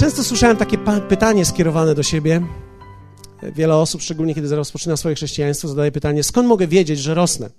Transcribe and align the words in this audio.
Często 0.00 0.24
słyszałem 0.24 0.56
takie 0.56 0.78
pytanie 1.08 1.44
skierowane 1.44 1.94
do 1.94 2.02
siebie. 2.02 2.42
Wiele 3.42 3.76
osób, 3.76 4.02
szczególnie 4.02 4.34
kiedy 4.34 4.56
rozpoczyna 4.56 4.96
swoje 4.96 5.14
chrześcijaństwo, 5.14 5.68
zadaje 5.68 5.92
pytanie: 5.92 6.22
skąd 6.22 6.48
mogę 6.48 6.66
wiedzieć, 6.66 6.98
że 6.98 7.14
rosnę? 7.14 7.50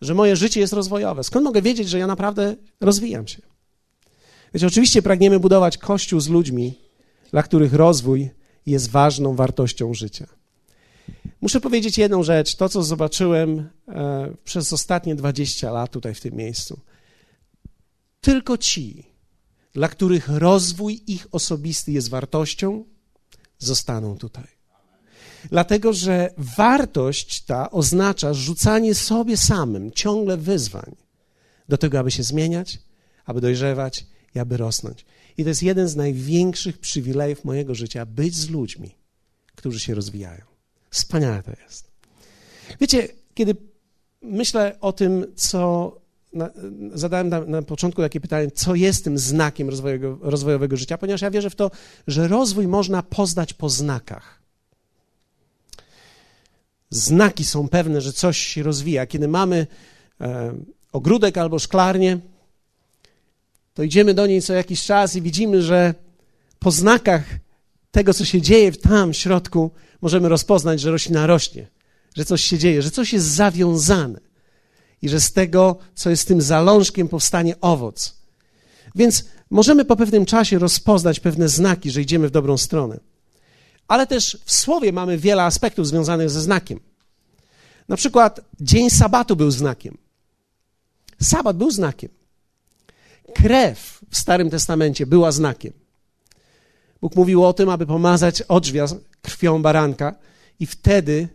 Że 0.00 0.14
moje 0.14 0.36
życie 0.36 0.60
jest 0.60 0.72
rozwojowe? 0.72 1.24
Skąd 1.24 1.44
mogę 1.44 1.62
wiedzieć, 1.62 1.88
że 1.88 1.98
ja 1.98 2.06
naprawdę 2.06 2.56
rozwijam 2.80 3.28
się? 3.28 3.42
Wiecie, 4.54 4.66
oczywiście 4.66 5.02
pragniemy 5.02 5.40
budować 5.40 5.78
kościół 5.78 6.20
z 6.20 6.28
ludźmi, 6.28 6.78
dla 7.30 7.42
których 7.42 7.74
rozwój 7.74 8.30
jest 8.66 8.90
ważną 8.90 9.34
wartością 9.34 9.94
życia. 9.94 10.26
Muszę 11.40 11.60
powiedzieć 11.60 11.98
jedną 11.98 12.22
rzecz, 12.22 12.56
to 12.56 12.68
co 12.68 12.82
zobaczyłem 12.82 13.68
e, 13.88 14.34
przez 14.44 14.72
ostatnie 14.72 15.14
20 15.14 15.70
lat 15.70 15.90
tutaj 15.90 16.14
w 16.14 16.20
tym 16.20 16.34
miejscu. 16.34 16.80
Tylko 18.20 18.58
ci, 18.58 19.13
dla 19.74 19.88
których 19.88 20.28
rozwój 20.28 21.02
ich 21.06 21.26
osobisty 21.32 21.92
jest 21.92 22.08
wartością, 22.08 22.84
zostaną 23.58 24.18
tutaj. 24.18 24.46
Dlatego, 25.50 25.92
że 25.92 26.30
wartość 26.36 27.42
ta 27.42 27.70
oznacza 27.70 28.34
rzucanie 28.34 28.94
sobie 28.94 29.36
samym 29.36 29.92
ciągle 29.92 30.36
wyzwań 30.36 30.96
do 31.68 31.78
tego, 31.78 31.98
aby 31.98 32.10
się 32.10 32.22
zmieniać, 32.22 32.78
aby 33.24 33.40
dojrzewać 33.40 34.06
i 34.34 34.38
aby 34.38 34.56
rosnąć. 34.56 35.04
I 35.36 35.42
to 35.42 35.48
jest 35.48 35.62
jeden 35.62 35.88
z 35.88 35.96
największych 35.96 36.78
przywilejów 36.78 37.44
mojego 37.44 37.74
życia 37.74 38.06
być 38.06 38.36
z 38.36 38.50
ludźmi, 38.50 38.94
którzy 39.54 39.80
się 39.80 39.94
rozwijają. 39.94 40.44
Wspaniałe 40.90 41.42
to 41.42 41.50
jest. 41.62 41.90
Wiecie, 42.80 43.08
kiedy 43.34 43.56
myślę 44.22 44.76
o 44.80 44.92
tym, 44.92 45.26
co 45.36 45.92
na, 46.34 46.50
zadałem 46.94 47.28
na, 47.28 47.40
na, 47.40 47.62
początku 47.62 48.02
takie 48.02 48.20
pytanie, 48.20 48.50
co 48.50 48.74
jest 48.74 49.04
tym 49.04 49.18
znakiem 49.18 49.68
rozwojowego, 49.68 50.18
rozwojowego 50.20 50.76
życia, 50.76 50.98
ponieważ 50.98 51.22
ja 51.22 51.30
wierzę 51.30 51.50
w 51.50 51.54
to, 51.54 51.70
że 52.06 52.28
rozwój 52.28 52.68
można 52.68 53.02
poznać 53.02 53.52
po 53.52 53.68
znakach. 53.68 54.42
Znaki 56.90 57.44
są 57.44 57.68
pewne, 57.68 58.00
że 58.00 58.12
coś 58.12 58.38
się 58.38 58.62
rozwija. 58.62 59.06
Kiedy 59.06 59.28
mamy 59.28 59.66
e, 60.20 60.54
ogródek 60.92 61.38
albo 61.38 61.58
szklarnię, 61.58 62.18
to 63.74 63.82
idziemy 63.82 64.14
do 64.14 64.26
niej 64.26 64.42
co 64.42 64.52
jakiś 64.52 64.84
czas 64.84 65.16
i 65.16 65.22
widzimy, 65.22 65.62
że 65.62 65.94
po 66.58 66.70
znakach 66.70 67.24
tego, 67.90 68.14
co 68.14 68.24
się 68.24 68.40
dzieje 68.40 68.72
tam 68.72 69.12
w 69.12 69.16
środku, 69.16 69.70
możemy 70.02 70.28
rozpoznać, 70.28 70.80
że 70.80 70.90
roślina 70.90 71.26
rośnie, 71.26 71.66
że 72.16 72.24
coś 72.24 72.44
się 72.44 72.58
dzieje, 72.58 72.82
że 72.82 72.90
coś 72.90 73.12
jest 73.12 73.26
zawiązane 73.26 74.33
i 75.02 75.08
że 75.08 75.20
z 75.20 75.32
tego, 75.32 75.78
co 75.94 76.10
jest 76.10 76.28
tym 76.28 76.42
zalążkiem, 76.42 77.08
powstanie 77.08 77.60
owoc. 77.60 78.16
Więc 78.94 79.24
możemy 79.50 79.84
po 79.84 79.96
pewnym 79.96 80.26
czasie 80.26 80.58
rozpoznać 80.58 81.20
pewne 81.20 81.48
znaki, 81.48 81.90
że 81.90 82.02
idziemy 82.02 82.28
w 82.28 82.30
dobrą 82.30 82.58
stronę. 82.58 83.00
Ale 83.88 84.06
też 84.06 84.38
w 84.44 84.52
słowie 84.52 84.92
mamy 84.92 85.18
wiele 85.18 85.42
aspektów 85.42 85.86
związanych 85.86 86.30
ze 86.30 86.40
znakiem. 86.40 86.80
Na 87.88 87.96
przykład 87.96 88.40
dzień 88.60 88.90
sabatu 88.90 89.36
był 89.36 89.50
znakiem. 89.50 89.98
Sabat 91.22 91.56
był 91.56 91.70
znakiem. 91.70 92.10
Krew 93.34 94.00
w 94.10 94.16
Starym 94.16 94.50
Testamencie 94.50 95.06
była 95.06 95.32
znakiem. 95.32 95.72
Bóg 97.00 97.16
mówił 97.16 97.44
o 97.44 97.52
tym, 97.52 97.68
aby 97.68 97.86
pomazać 97.86 98.42
odrzwia 98.42 98.86
krwią 99.22 99.62
baranka 99.62 100.14
i 100.60 100.66
wtedy 100.66 101.28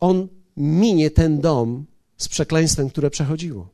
on 0.00 0.28
minie 0.56 1.10
ten 1.10 1.40
dom 1.40 1.86
z 2.16 2.28
przekleństwem, 2.28 2.90
które 2.90 3.10
przechodziło. 3.10 3.68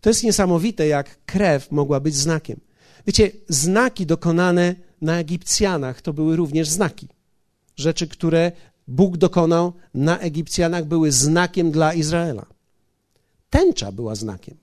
To 0.00 0.10
jest 0.10 0.24
niesamowite, 0.24 0.86
jak 0.86 1.24
krew 1.24 1.70
mogła 1.70 2.00
być 2.00 2.14
znakiem. 2.14 2.60
Wiecie, 3.06 3.30
znaki 3.48 4.06
dokonane 4.06 4.74
na 5.00 5.18
Egipcjanach 5.18 6.02
to 6.02 6.12
były 6.12 6.36
również 6.36 6.68
znaki. 6.68 7.08
Rzeczy, 7.76 8.08
które 8.08 8.52
Bóg 8.88 9.16
dokonał 9.16 9.72
na 9.94 10.18
Egipcjanach, 10.18 10.84
były 10.84 11.12
znakiem 11.12 11.70
dla 11.70 11.94
Izraela. 11.94 12.46
Tęcza 13.50 13.92
była 13.92 14.14
znakiem. 14.14 14.56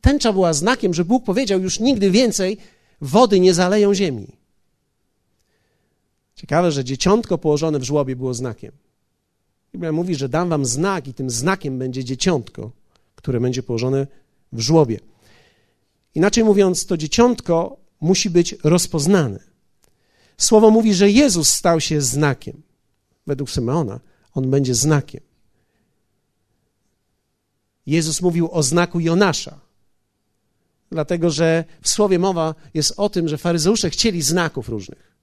Tęcza 0.00 0.32
była 0.32 0.52
znakiem, 0.52 0.94
że 0.94 1.04
Bóg 1.04 1.24
powiedział: 1.24 1.60
Już 1.60 1.80
nigdy 1.80 2.10
więcej 2.10 2.58
wody 3.00 3.40
nie 3.40 3.54
zaleją 3.54 3.94
ziemi. 3.94 4.36
Ciekawe, 6.34 6.72
że 6.72 6.84
dzieciątko 6.84 7.38
położone 7.38 7.78
w 7.78 7.84
żłobie 7.84 8.16
było 8.16 8.34
znakiem. 8.34 8.72
Biblia 9.74 9.92
mówi, 9.92 10.14
że 10.14 10.28
dam 10.28 10.48
wam 10.48 10.66
znak 10.66 11.08
i 11.08 11.14
tym 11.14 11.30
znakiem 11.30 11.78
będzie 11.78 12.04
dzieciątko, 12.04 12.70
które 13.14 13.40
będzie 13.40 13.62
położone 13.62 14.06
w 14.52 14.60
żłobie. 14.60 15.00
Inaczej 16.14 16.44
mówiąc, 16.44 16.86
to 16.86 16.96
dzieciątko 16.96 17.76
musi 18.00 18.30
być 18.30 18.56
rozpoznane. 18.64 19.38
Słowo 20.38 20.70
mówi, 20.70 20.94
że 20.94 21.10
Jezus 21.10 21.48
stał 21.48 21.80
się 21.80 22.00
znakiem. 22.00 22.62
Według 23.26 23.50
Symeona 23.50 24.00
on 24.34 24.50
będzie 24.50 24.74
znakiem. 24.74 25.20
Jezus 27.86 28.22
mówił 28.22 28.48
o 28.52 28.62
znaku 28.62 29.00
Jonasza, 29.00 29.60
dlatego 30.90 31.30
że 31.30 31.64
w 31.82 31.88
słowie 31.88 32.18
mowa 32.18 32.54
jest 32.74 32.94
o 32.96 33.08
tym, 33.08 33.28
że 33.28 33.38
faryzeusze 33.38 33.90
chcieli 33.90 34.22
znaków 34.22 34.68
różnych. 34.68 35.13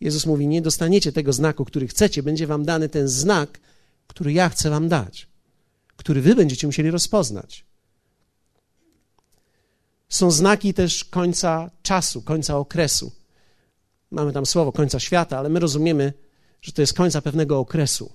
Jezus 0.00 0.26
mówi: 0.26 0.48
Nie 0.48 0.62
dostaniecie 0.62 1.12
tego 1.12 1.32
znaku, 1.32 1.64
który 1.64 1.88
chcecie, 1.88 2.22
będzie 2.22 2.46
wam 2.46 2.64
dany 2.64 2.88
ten 2.88 3.08
znak, 3.08 3.60
który 4.06 4.32
ja 4.32 4.48
chcę 4.48 4.70
wam 4.70 4.88
dać, 4.88 5.28
który 5.96 6.20
wy 6.20 6.34
będziecie 6.34 6.66
musieli 6.66 6.90
rozpoznać. 6.90 7.64
Są 10.08 10.30
znaki 10.30 10.74
też 10.74 11.04
końca 11.04 11.70
czasu, 11.82 12.22
końca 12.22 12.56
okresu. 12.56 13.12
Mamy 14.10 14.32
tam 14.32 14.46
słowo 14.46 14.72
końca 14.72 15.00
świata, 15.00 15.38
ale 15.38 15.48
my 15.48 15.60
rozumiemy, 15.60 16.12
że 16.62 16.72
to 16.72 16.82
jest 16.82 16.94
końca 16.94 17.22
pewnego 17.22 17.58
okresu. 17.58 18.12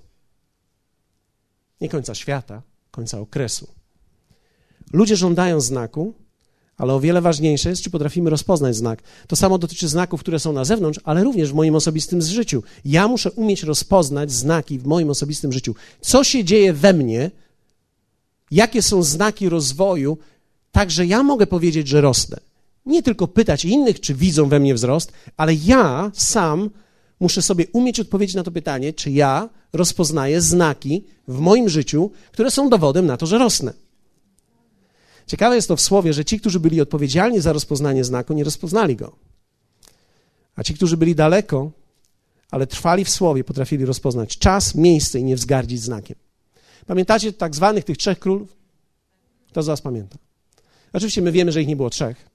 Nie 1.81 1.89
końca 1.89 2.16
świata, 2.16 2.61
końca 2.91 3.19
okresu. 3.19 3.73
Ludzie 4.93 5.16
żądają 5.16 5.61
znaku, 5.61 6.13
ale 6.78 6.94
o 6.94 7.00
wiele 7.00 7.22
ważniejsze 7.22 7.69
jest, 7.69 7.81
czy 7.81 7.89
potrafimy 7.89 8.29
rozpoznać 8.29 8.75
znak. 8.75 9.03
To 9.28 9.35
samo 9.35 9.57
dotyczy 9.57 9.88
znaków, 9.88 10.19
które 10.19 10.39
są 10.39 10.53
na 10.53 10.66
zewnątrz, 10.66 11.00
ale 11.03 11.23
również 11.23 11.51
w 11.51 11.56
moim 11.56 11.75
osobistym 11.75 12.22
życiu. 12.22 12.63
Ja 12.85 13.07
muszę 13.07 13.31
umieć 13.31 13.63
rozpoznać 13.63 14.31
znaki 14.31 14.79
w 14.79 14.85
moim 14.85 15.09
osobistym 15.09 15.53
życiu. 15.53 15.75
Co 16.01 16.23
się 16.23 16.44
dzieje 16.44 16.73
we 16.73 16.94
mnie, 16.94 17.31
jakie 18.51 18.81
są 18.81 19.03
znaki 19.03 19.50
rozwoju, 19.50 20.17
tak 20.72 20.91
że 20.91 21.06
ja 21.06 21.23
mogę 21.23 21.47
powiedzieć, 21.47 21.88
że 21.88 22.01
rosnę. 22.01 22.38
Nie 22.85 23.03
tylko 23.03 23.28
pytać 23.28 23.66
innych, 23.66 24.00
czy 24.00 24.13
widzą 24.13 24.50
we 24.50 24.59
mnie 24.59 24.73
wzrost, 24.73 25.11
ale 25.38 25.53
ja 25.53 26.11
sam 26.13 26.69
muszę 27.19 27.41
sobie 27.41 27.67
umieć 27.73 28.00
odpowiedzieć 28.00 28.35
na 28.35 28.44
to 28.44 28.51
pytanie, 28.51 28.94
czy 28.94 29.11
ja 29.11 29.50
rozpoznaję 29.73 30.41
znaki 30.41 31.03
w 31.28 31.40
moim 31.40 31.69
życiu, 31.69 32.11
które 32.31 32.51
są 32.51 32.69
dowodem 32.69 33.05
na 33.05 33.17
to, 33.17 33.25
że 33.25 33.38
rosnę. 33.38 33.82
Ciekawe 35.28 35.56
jest 35.56 35.67
to 35.67 35.75
w 35.75 35.81
słowie, 35.81 36.13
że 36.13 36.25
ci, 36.25 36.39
którzy 36.39 36.59
byli 36.59 36.81
odpowiedzialni 36.81 37.41
za 37.41 37.53
rozpoznanie 37.53 38.03
znaku, 38.03 38.34
nie 38.34 38.44
rozpoznali 38.44 38.95
go. 38.95 39.16
A 40.56 40.63
ci, 40.63 40.73
którzy 40.73 40.97
byli 40.97 41.16
daleko, 41.16 41.72
ale 42.51 42.67
trwali 42.67 43.06
w 43.06 43.09
słowie, 43.09 43.44
potrafili 43.44 43.85
rozpoznać 43.85 44.38
czas, 44.38 44.75
miejsce 44.75 45.19
i 45.19 45.23
nie 45.23 45.35
wzgardzić 45.35 45.81
znakiem. 45.81 46.17
Pamiętacie 46.85 47.34
tak 47.34 47.56
zwanych 47.56 47.84
tych 47.84 47.97
trzech 47.97 48.19
królów? 48.19 48.57
Kto 49.47 49.63
z 49.63 49.67
Was 49.67 49.81
pamięta? 49.81 50.17
Oczywiście 50.94 51.22
my 51.22 51.31
wiemy, 51.31 51.51
że 51.51 51.61
ich 51.61 51.67
nie 51.67 51.75
było 51.75 51.90
trzech. 51.90 52.29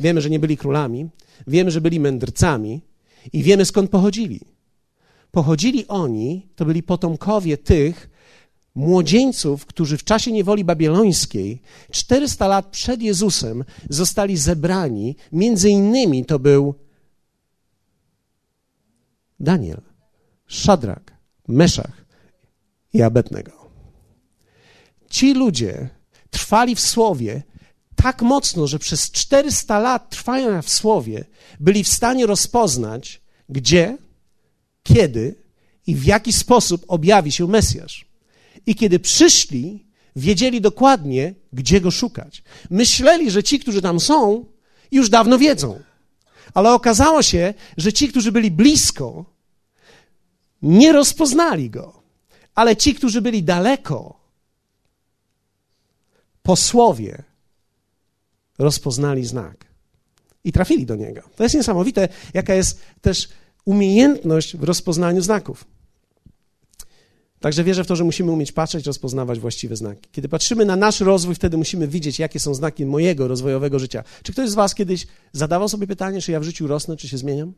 Wiemy, 0.00 0.20
że 0.20 0.30
nie 0.30 0.38
byli 0.38 0.56
królami. 0.56 1.08
Wiemy, 1.46 1.70
że 1.70 1.80
byli 1.80 2.00
mędrcami. 2.00 2.80
I 3.32 3.42
wiemy, 3.42 3.64
skąd 3.64 3.90
pochodzili. 3.90 4.40
Pochodzili 5.30 5.86
oni, 5.88 6.46
to 6.56 6.64
byli 6.64 6.82
potomkowie 6.82 7.58
tych, 7.58 8.09
młodzieńców, 8.74 9.66
którzy 9.66 9.98
w 9.98 10.04
czasie 10.04 10.32
niewoli 10.32 10.64
babilońskiej, 10.64 11.62
400 11.90 12.48
lat 12.48 12.66
przed 12.66 13.02
Jezusem, 13.02 13.64
zostali 13.88 14.36
zebrani. 14.36 15.16
Między 15.32 15.70
innymi 15.70 16.24
to 16.24 16.38
był 16.38 16.74
Daniel, 19.40 19.80
Szadrak, 20.46 21.12
Meszach 21.48 22.04
i 22.92 23.02
Abednego. 23.02 23.70
Ci 25.10 25.34
ludzie 25.34 25.88
trwali 26.30 26.74
w 26.74 26.80
słowie 26.80 27.42
tak 27.96 28.22
mocno, 28.22 28.66
że 28.66 28.78
przez 28.78 29.10
400 29.10 29.78
lat 29.78 30.10
trwania 30.10 30.62
w 30.62 30.70
słowie 30.70 31.24
byli 31.60 31.84
w 31.84 31.88
stanie 31.88 32.26
rozpoznać, 32.26 33.22
gdzie, 33.48 33.98
kiedy 34.82 35.42
i 35.86 35.94
w 35.94 36.04
jaki 36.04 36.32
sposób 36.32 36.84
objawi 36.88 37.32
się 37.32 37.46
Mesjasz. 37.46 38.09
I 38.66 38.74
kiedy 38.74 38.98
przyszli, 38.98 39.86
wiedzieli 40.16 40.60
dokładnie, 40.60 41.34
gdzie 41.52 41.80
go 41.80 41.90
szukać. 41.90 42.42
Myśleli, 42.70 43.30
że 43.30 43.42
ci, 43.42 43.58
którzy 43.58 43.82
tam 43.82 44.00
są, 44.00 44.44
już 44.90 45.10
dawno 45.10 45.38
wiedzą. 45.38 45.80
Ale 46.54 46.72
okazało 46.72 47.22
się, 47.22 47.54
że 47.76 47.92
ci, 47.92 48.08
którzy 48.08 48.32
byli 48.32 48.50
blisko, 48.50 49.24
nie 50.62 50.92
rozpoznali 50.92 51.70
go. 51.70 52.02
Ale 52.54 52.76
ci, 52.76 52.94
którzy 52.94 53.20
byli 53.20 53.42
daleko, 53.42 54.20
po 56.42 56.56
słowie 56.56 57.22
rozpoznali 58.58 59.26
znak 59.26 59.66
i 60.44 60.52
trafili 60.52 60.86
do 60.86 60.96
niego. 60.96 61.22
To 61.36 61.42
jest 61.42 61.54
niesamowite, 61.54 62.08
jaka 62.34 62.54
jest 62.54 62.80
też 63.00 63.28
umiejętność 63.64 64.56
w 64.56 64.62
rozpoznaniu 64.62 65.20
znaków. 65.20 65.64
Także 67.40 67.64
wierzę 67.64 67.84
w 67.84 67.86
to, 67.86 67.96
że 67.96 68.04
musimy 68.04 68.32
umieć 68.32 68.52
patrzeć, 68.52 68.86
rozpoznawać 68.86 69.38
właściwe 69.38 69.76
znaki. 69.76 70.08
Kiedy 70.12 70.28
patrzymy 70.28 70.64
na 70.64 70.76
nasz 70.76 71.00
rozwój, 71.00 71.34
wtedy 71.34 71.56
musimy 71.56 71.88
widzieć, 71.88 72.18
jakie 72.18 72.40
są 72.40 72.54
znaki 72.54 72.86
mojego 72.86 73.28
rozwojowego 73.28 73.78
życia. 73.78 74.04
Czy 74.22 74.32
ktoś 74.32 74.50
z 74.50 74.54
Was 74.54 74.74
kiedyś 74.74 75.06
zadawał 75.32 75.68
sobie 75.68 75.86
pytanie, 75.86 76.20
czy 76.20 76.32
ja 76.32 76.40
w 76.40 76.42
życiu 76.42 76.66
rosnę, 76.66 76.96
czy 76.96 77.08
się 77.08 77.18
zmieniam? 77.18 77.52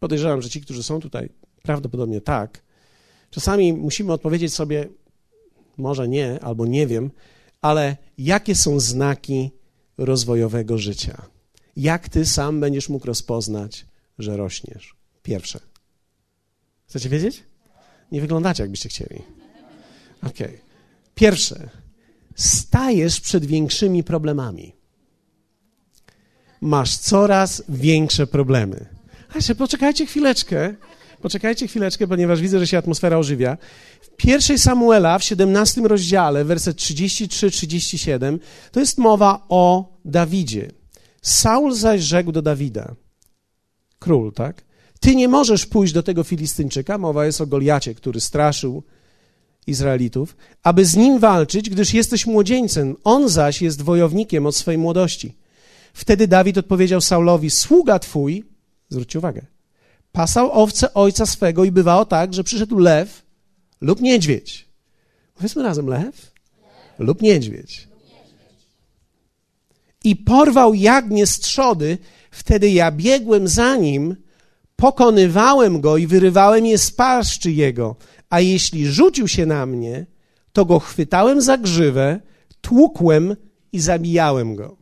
Podejrzewam, 0.00 0.42
że 0.42 0.50
ci, 0.50 0.60
którzy 0.60 0.82
są 0.82 1.00
tutaj, 1.00 1.28
prawdopodobnie 1.62 2.20
tak. 2.20 2.62
Czasami 3.30 3.72
musimy 3.72 4.12
odpowiedzieć 4.12 4.54
sobie, 4.54 4.88
może 5.76 6.08
nie, 6.08 6.40
albo 6.40 6.66
nie 6.66 6.86
wiem, 6.86 7.10
ale 7.60 7.96
jakie 8.18 8.54
są 8.54 8.80
znaki 8.80 9.50
rozwojowego 9.98 10.78
życia? 10.78 11.22
Jak 11.76 12.08
ty 12.08 12.26
sam 12.26 12.60
będziesz 12.60 12.88
mógł 12.88 13.06
rozpoznać, 13.06 13.86
że 14.18 14.36
rośniesz? 14.36 14.96
Pierwsze. 15.22 15.60
Chcecie 16.86 17.08
wiedzieć? 17.08 17.42
Nie 18.12 18.20
wyglądacie, 18.20 18.62
jakbyście 18.62 18.88
chcieli. 18.88 19.22
Okej. 20.22 20.46
Okay. 20.46 20.60
Pierwsze. 21.14 21.68
Stajesz 22.34 23.20
przed 23.20 23.46
większymi 23.46 24.04
problemami. 24.04 24.72
Masz 26.60 26.96
coraz 26.96 27.62
większe 27.68 28.26
problemy. 28.26 28.86
Ale 29.34 29.54
poczekajcie 29.54 30.06
chwileczkę. 30.06 30.74
Poczekajcie 31.22 31.66
chwileczkę, 31.66 32.06
ponieważ 32.06 32.40
widzę, 32.40 32.58
że 32.58 32.66
się 32.66 32.78
atmosfera 32.78 33.16
ożywia. 33.16 33.56
W 34.00 34.16
pierwszej 34.16 34.58
Samuela, 34.58 35.18
w 35.18 35.24
17 35.24 35.80
rozdziale, 35.80 36.44
werset 36.44 36.76
33-37, 36.76 38.38
to 38.72 38.80
jest 38.80 38.98
mowa 38.98 39.46
o 39.48 39.96
Dawidzie. 40.04 40.70
Saul 41.22 41.74
zaś 41.74 42.00
rzekł 42.00 42.32
do 42.32 42.42
Dawida, 42.42 42.94
król, 43.98 44.32
tak? 44.32 44.64
Ty 45.00 45.16
nie 45.16 45.28
możesz 45.28 45.66
pójść 45.66 45.92
do 45.92 46.02
tego 46.02 46.24
Filistyńczyka, 46.24 46.98
mowa 46.98 47.26
jest 47.26 47.40
o 47.40 47.46
Goliacie, 47.46 47.94
który 47.94 48.20
straszył 48.20 48.82
Izraelitów, 49.66 50.36
aby 50.62 50.84
z 50.84 50.96
nim 50.96 51.18
walczyć, 51.18 51.70
gdyż 51.70 51.94
jesteś 51.94 52.26
młodzieńcem, 52.26 52.96
on 53.04 53.28
zaś 53.28 53.62
jest 53.62 53.82
wojownikiem 53.82 54.46
od 54.46 54.56
swojej 54.56 54.78
młodości. 54.78 55.36
Wtedy 55.94 56.28
Dawid 56.28 56.58
odpowiedział 56.58 57.00
Saulowi, 57.00 57.50
sługa 57.50 57.98
twój, 57.98 58.44
zwróćcie 58.88 59.18
uwagę, 59.18 59.46
pasał 60.12 60.52
owce 60.52 60.94
ojca 60.94 61.26
swego 61.26 61.64
i 61.64 61.72
bywało 61.72 62.04
tak, 62.04 62.34
że 62.34 62.44
przyszedł 62.44 62.78
lew 62.78 63.22
lub 63.80 64.00
niedźwiedź. 64.00 64.68
Powiedzmy 65.34 65.62
razem 65.62 65.86
lew 65.86 66.32
lub 66.98 67.22
niedźwiedź. 67.22 67.88
I 70.04 70.16
porwał 70.16 70.74
jagnię 70.74 71.26
z 71.26 71.38
trzody, 71.38 71.98
wtedy 72.30 72.70
ja 72.70 72.92
biegłem 72.92 73.48
za 73.48 73.76
nim, 73.76 74.16
pokonywałem 74.78 75.80
go 75.80 75.96
i 75.96 76.06
wyrywałem 76.06 76.66
je 76.66 76.78
z 76.78 76.90
paszczy 76.90 77.52
jego, 77.52 77.96
a 78.30 78.40
jeśli 78.40 78.86
rzucił 78.86 79.28
się 79.28 79.46
na 79.46 79.66
mnie, 79.66 80.06
to 80.52 80.64
go 80.64 80.78
chwytałem 80.78 81.40
za 81.40 81.58
grzywę, 81.58 82.20
tłukłem 82.60 83.36
i 83.72 83.80
zabijałem 83.80 84.54
go. 84.54 84.76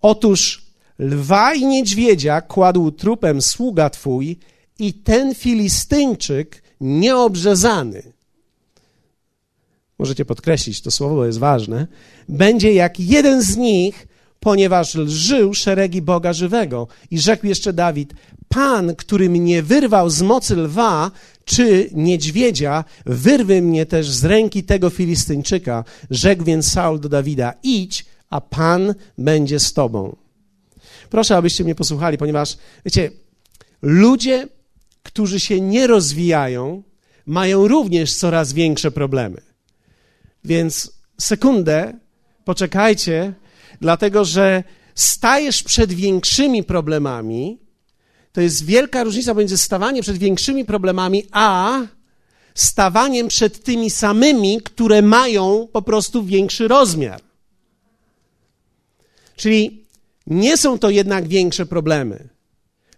Otóż 0.00 0.66
lwa 0.98 1.54
i 1.54 1.66
niedźwiedzia 1.66 2.40
kładł 2.40 2.90
trupem 2.90 3.42
sługa 3.42 3.90
twój 3.90 4.38
i 4.78 4.94
ten 4.94 5.34
Filistyńczyk 5.34 6.62
nieobrzezany, 6.80 8.12
możecie 9.98 10.24
podkreślić, 10.24 10.80
to 10.80 10.90
słowo 10.90 11.26
jest 11.26 11.38
ważne, 11.38 11.86
będzie 12.28 12.72
jak 12.72 13.00
jeden 13.00 13.42
z 13.42 13.56
nich, 13.56 14.06
ponieważ 14.44 14.94
lżył 14.94 15.54
szeregi 15.54 16.02
Boga 16.02 16.32
żywego. 16.32 16.88
I 17.10 17.18
rzekł 17.18 17.46
jeszcze 17.46 17.72
Dawid, 17.72 18.14
Pan, 18.48 18.96
który 18.96 19.30
mnie 19.30 19.62
wyrwał 19.62 20.10
z 20.10 20.22
mocy 20.22 20.56
lwa 20.56 21.10
czy 21.44 21.90
niedźwiedzia, 21.92 22.84
wyrwy 23.06 23.62
mnie 23.62 23.86
też 23.86 24.10
z 24.10 24.24
ręki 24.24 24.64
tego 24.64 24.90
Filistyńczyka. 24.90 25.84
Rzekł 26.10 26.44
więc 26.44 26.72
Saul 26.72 27.00
do 27.00 27.08
Dawida, 27.08 27.54
idź, 27.62 28.04
a 28.30 28.40
Pan 28.40 28.94
będzie 29.18 29.60
z 29.60 29.72
tobą. 29.72 30.16
Proszę, 31.10 31.36
abyście 31.36 31.64
mnie 31.64 31.74
posłuchali, 31.74 32.18
ponieważ, 32.18 32.56
wiecie, 32.84 33.10
ludzie, 33.82 34.48
którzy 35.02 35.40
się 35.40 35.60
nie 35.60 35.86
rozwijają, 35.86 36.82
mają 37.26 37.68
również 37.68 38.14
coraz 38.14 38.52
większe 38.52 38.90
problemy. 38.90 39.40
Więc 40.44 40.92
sekundę, 41.20 41.98
poczekajcie, 42.44 43.34
dlatego 43.80 44.24
że 44.24 44.64
stajesz 44.94 45.62
przed 45.62 45.92
większymi 45.92 46.64
problemami. 46.64 47.58
To 48.32 48.40
jest 48.40 48.64
wielka 48.64 49.04
różnica 49.04 49.34
między 49.34 49.58
stawaniem 49.58 50.02
przed 50.02 50.18
większymi 50.18 50.64
problemami, 50.64 51.26
a 51.32 51.80
stawaniem 52.54 53.28
przed 53.28 53.64
tymi 53.64 53.90
samymi, 53.90 54.60
które 54.60 55.02
mają 55.02 55.68
po 55.72 55.82
prostu 55.82 56.24
większy 56.24 56.68
rozmiar. 56.68 57.20
Czyli 59.36 59.84
nie 60.26 60.56
są 60.56 60.78
to 60.78 60.90
jednak 60.90 61.28
większe 61.28 61.66
problemy, 61.66 62.28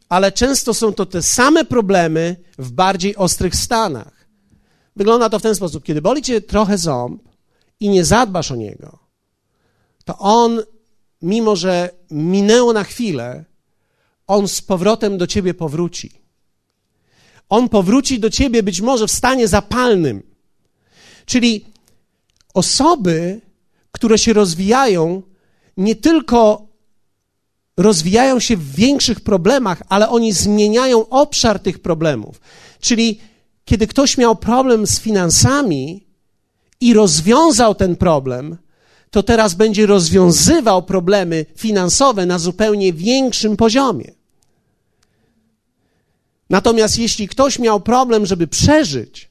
ale 0.09 0.33
często 0.33 0.75
są 0.75 0.93
to 0.93 1.07
te 1.07 1.23
same 1.23 1.65
problemy 1.65 2.37
w 2.59 2.71
bardziej 2.71 3.17
ostrych 3.17 3.57
stanach. 3.57 4.27
Wygląda 4.97 5.29
to 5.29 5.39
w 5.39 5.43
ten 5.43 5.55
sposób: 5.55 5.85
kiedy 5.85 6.03
boli 6.03 6.23
cię 6.23 6.41
trochę 6.41 6.79
ząb 6.79 7.23
i 7.81 7.89
nie 7.89 8.05
zadbasz 8.05 8.53
o 8.53 8.57
niego, 8.57 9.06
to 10.07 10.19
on, 10.19 10.63
mimo 11.23 11.57
że 11.57 11.91
minęło 12.11 12.73
na 12.73 12.85
chwilę, 12.85 13.45
on 14.27 14.49
z 14.49 14.63
powrotem 14.63 15.19
do 15.19 15.27
ciebie 15.27 15.55
powróci. 15.55 16.11
On 17.49 17.69
powróci 17.69 18.21
do 18.21 18.31
ciebie 18.31 18.63
być 18.63 18.81
może 18.81 19.07
w 19.07 19.11
stanie 19.11 19.49
zapalnym. 19.49 20.23
Czyli 21.27 21.65
osoby, 22.55 23.41
które 23.91 24.19
się 24.19 24.33
rozwijają, 24.33 25.23
nie 25.77 25.95
tylko 25.95 26.67
rozwijają 27.77 28.41
się 28.41 28.57
w 28.57 28.75
większych 28.75 29.21
problemach, 29.21 29.83
ale 29.89 30.09
oni 30.09 30.33
zmieniają 30.33 31.09
obszar 31.09 31.61
tych 31.61 31.79
problemów. 31.79 32.41
Czyli 32.81 33.21
kiedy 33.65 33.87
ktoś 33.87 34.19
miał 34.19 34.37
problem 34.37 34.87
z 34.87 35.01
finansami 35.01 36.07
i 36.81 36.95
rozwiązał 36.95 37.75
ten 37.75 37.97
problem, 37.97 38.57
to 39.17 39.23
teraz 39.23 39.55
będzie 39.55 39.87
rozwiązywał 39.87 40.83
problemy 40.83 41.47
finansowe 41.57 42.27
na 42.27 42.39
zupełnie 42.39 42.93
większym 42.93 43.57
poziomie. 43.57 44.13
Natomiast 46.51 46.99
jeśli 46.99 47.29
ktoś 47.29 47.59
miał 47.59 47.81
problem, 47.81 48.27
żeby 48.27 48.47
przeżyć, 48.47 49.31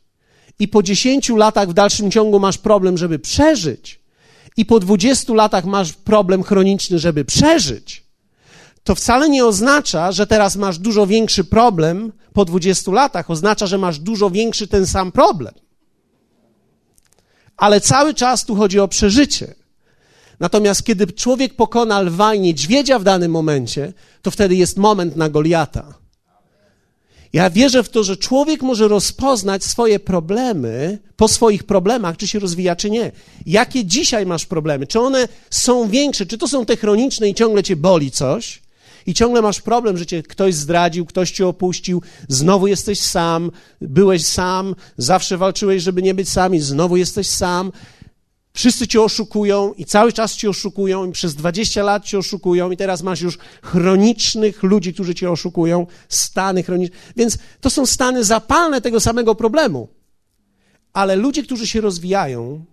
i 0.59 0.67
po 0.67 0.83
10 0.83 1.29
latach 1.29 1.69
w 1.69 1.73
dalszym 1.73 2.11
ciągu 2.11 2.39
masz 2.39 2.57
problem, 2.57 2.97
żeby 2.97 3.19
przeżyć, 3.19 3.99
i 4.57 4.65
po 4.65 4.79
20 4.79 5.33
latach 5.33 5.65
masz 5.65 5.93
problem 5.93 6.43
chroniczny, 6.43 6.99
żeby 6.99 7.25
przeżyć, 7.25 8.03
to 8.83 8.95
wcale 8.95 9.29
nie 9.29 9.45
oznacza, 9.45 10.11
że 10.11 10.27
teraz 10.27 10.55
masz 10.55 10.77
dużo 10.77 11.07
większy 11.07 11.43
problem 11.43 12.11
po 12.33 12.45
20 12.45 12.91
latach. 12.91 13.29
Oznacza, 13.29 13.67
że 13.67 13.77
masz 13.77 13.99
dużo 13.99 14.29
większy 14.29 14.67
ten 14.67 14.87
sam 14.87 15.11
problem. 15.11 15.53
Ale 17.57 17.81
cały 17.81 18.13
czas 18.13 18.45
tu 18.45 18.55
chodzi 18.55 18.79
o 18.79 18.87
przeżycie. 18.87 19.64
Natomiast 20.39 20.83
kiedy 20.83 21.07
człowiek 21.07 21.53
pokona 21.53 22.01
lwa 22.01 22.33
i 22.33 22.39
niedźwiedzia 22.39 22.99
w 22.99 23.03
danym 23.03 23.31
momencie, 23.31 23.93
to 24.21 24.31
wtedy 24.31 24.55
jest 24.55 24.77
moment 24.77 25.15
na 25.15 25.29
Goliata. 25.29 25.93
Ja 27.33 27.49
wierzę 27.49 27.83
w 27.83 27.89
to, 27.89 28.03
że 28.03 28.17
człowiek 28.17 28.61
może 28.61 28.87
rozpoznać 28.87 29.63
swoje 29.63 29.99
problemy 29.99 30.99
po 31.15 31.27
swoich 31.27 31.63
problemach, 31.63 32.17
czy 32.17 32.27
się 32.27 32.39
rozwija, 32.39 32.75
czy 32.75 32.89
nie. 32.89 33.11
Jakie 33.45 33.85
dzisiaj 33.85 34.25
masz 34.25 34.45
problemy? 34.45 34.87
Czy 34.87 34.99
one 34.99 35.27
są 35.49 35.89
większe? 35.89 36.25
Czy 36.25 36.37
to 36.37 36.47
są 36.47 36.65
te 36.65 36.77
chroniczne 36.77 37.29
i 37.29 37.35
ciągle 37.35 37.63
cię 37.63 37.75
boli 37.75 38.11
coś? 38.11 38.61
I 39.05 39.13
ciągle 39.13 39.41
masz 39.41 39.61
problem, 39.61 39.97
że 39.97 40.05
cię 40.05 40.23
ktoś 40.23 40.53
zdradził, 40.53 41.05
ktoś 41.05 41.31
cię 41.31 41.47
opuścił, 41.47 42.01
znowu 42.27 42.67
jesteś 42.67 42.99
sam, 42.99 43.51
byłeś 43.81 44.25
sam, 44.25 44.75
zawsze 44.97 45.37
walczyłeś, 45.37 45.83
żeby 45.83 46.01
nie 46.01 46.13
być 46.13 46.29
sam 46.29 46.55
i 46.55 46.59
znowu 46.59 46.97
jesteś 46.97 47.27
sam. 47.27 47.71
Wszyscy 48.55 48.87
cię 48.87 49.01
oszukują 49.01 49.73
i 49.73 49.85
cały 49.85 50.13
czas 50.13 50.35
cię 50.35 50.49
oszukują 50.49 51.05
i 51.05 51.11
przez 51.11 51.35
20 51.35 51.83
lat 51.83 52.05
cię 52.05 52.17
oszukują 52.17 52.71
i 52.71 52.77
teraz 52.77 53.03
masz 53.03 53.21
już 53.21 53.37
chronicznych 53.63 54.63
ludzi, 54.63 54.93
którzy 54.93 55.15
cię 55.15 55.31
oszukują, 55.31 55.87
stany 56.09 56.63
chroniczne. 56.63 56.97
Więc 57.15 57.37
to 57.61 57.69
są 57.69 57.85
stany 57.85 58.23
zapalne 58.23 58.81
tego 58.81 58.99
samego 58.99 59.35
problemu. 59.35 59.87
Ale 60.93 61.15
ludzie, 61.15 61.43
którzy 61.43 61.67
się 61.67 61.81
rozwijają, 61.81 62.65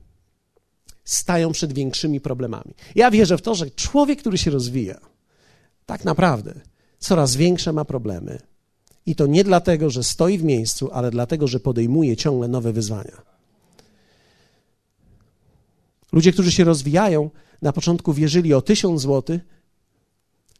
stają 1.05 1.53
przed 1.53 1.73
większymi 1.73 2.21
problemami. 2.21 2.75
Ja 2.95 3.11
wierzę 3.11 3.39
w 3.39 3.43
to, 3.43 3.55
że 3.55 3.71
człowiek, 3.71 4.19
który 4.19 4.39
się 4.39 4.51
rozwija, 4.51 5.01
tak 5.87 6.05
naprawdę 6.05 6.55
coraz 6.99 7.37
większe 7.37 7.73
ma 7.73 7.85
problemy. 7.85 8.39
I 9.07 9.15
to 9.15 9.27
nie 9.27 9.45
dlatego, 9.45 9.91
że 9.91 10.05
stoi 10.05 10.39
w 10.39 10.45
miejscu, 10.45 10.91
ale 10.93 11.11
dlatego, 11.11 11.49
że 11.49 11.61
podejmuje 11.61 12.17
ciągle 12.17 12.49
nowe 12.49 12.73
wyzwania. 12.73 13.33
Ludzie, 16.12 16.33
którzy 16.33 16.52
się 16.52 16.64
rozwijają, 16.64 17.31
na 17.62 17.73
początku 17.73 18.12
wierzyli 18.12 18.54
o 18.54 18.62
tysiąc 18.62 19.00
złotych, 19.00 19.42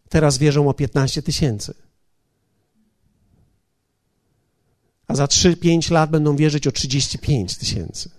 teraz 0.09 0.39
wierzą 0.39 0.69
o 0.69 0.75
15 0.75 1.23
tysięcy. 1.23 1.75
A 5.07 5.15
za 5.15 5.25
3-5 5.25 5.93
lat 5.93 6.11
będą 6.11 6.37
wierzyć 6.37 6.67
o 6.67 6.73
35 6.73 7.57
tysięcy. 7.57 8.11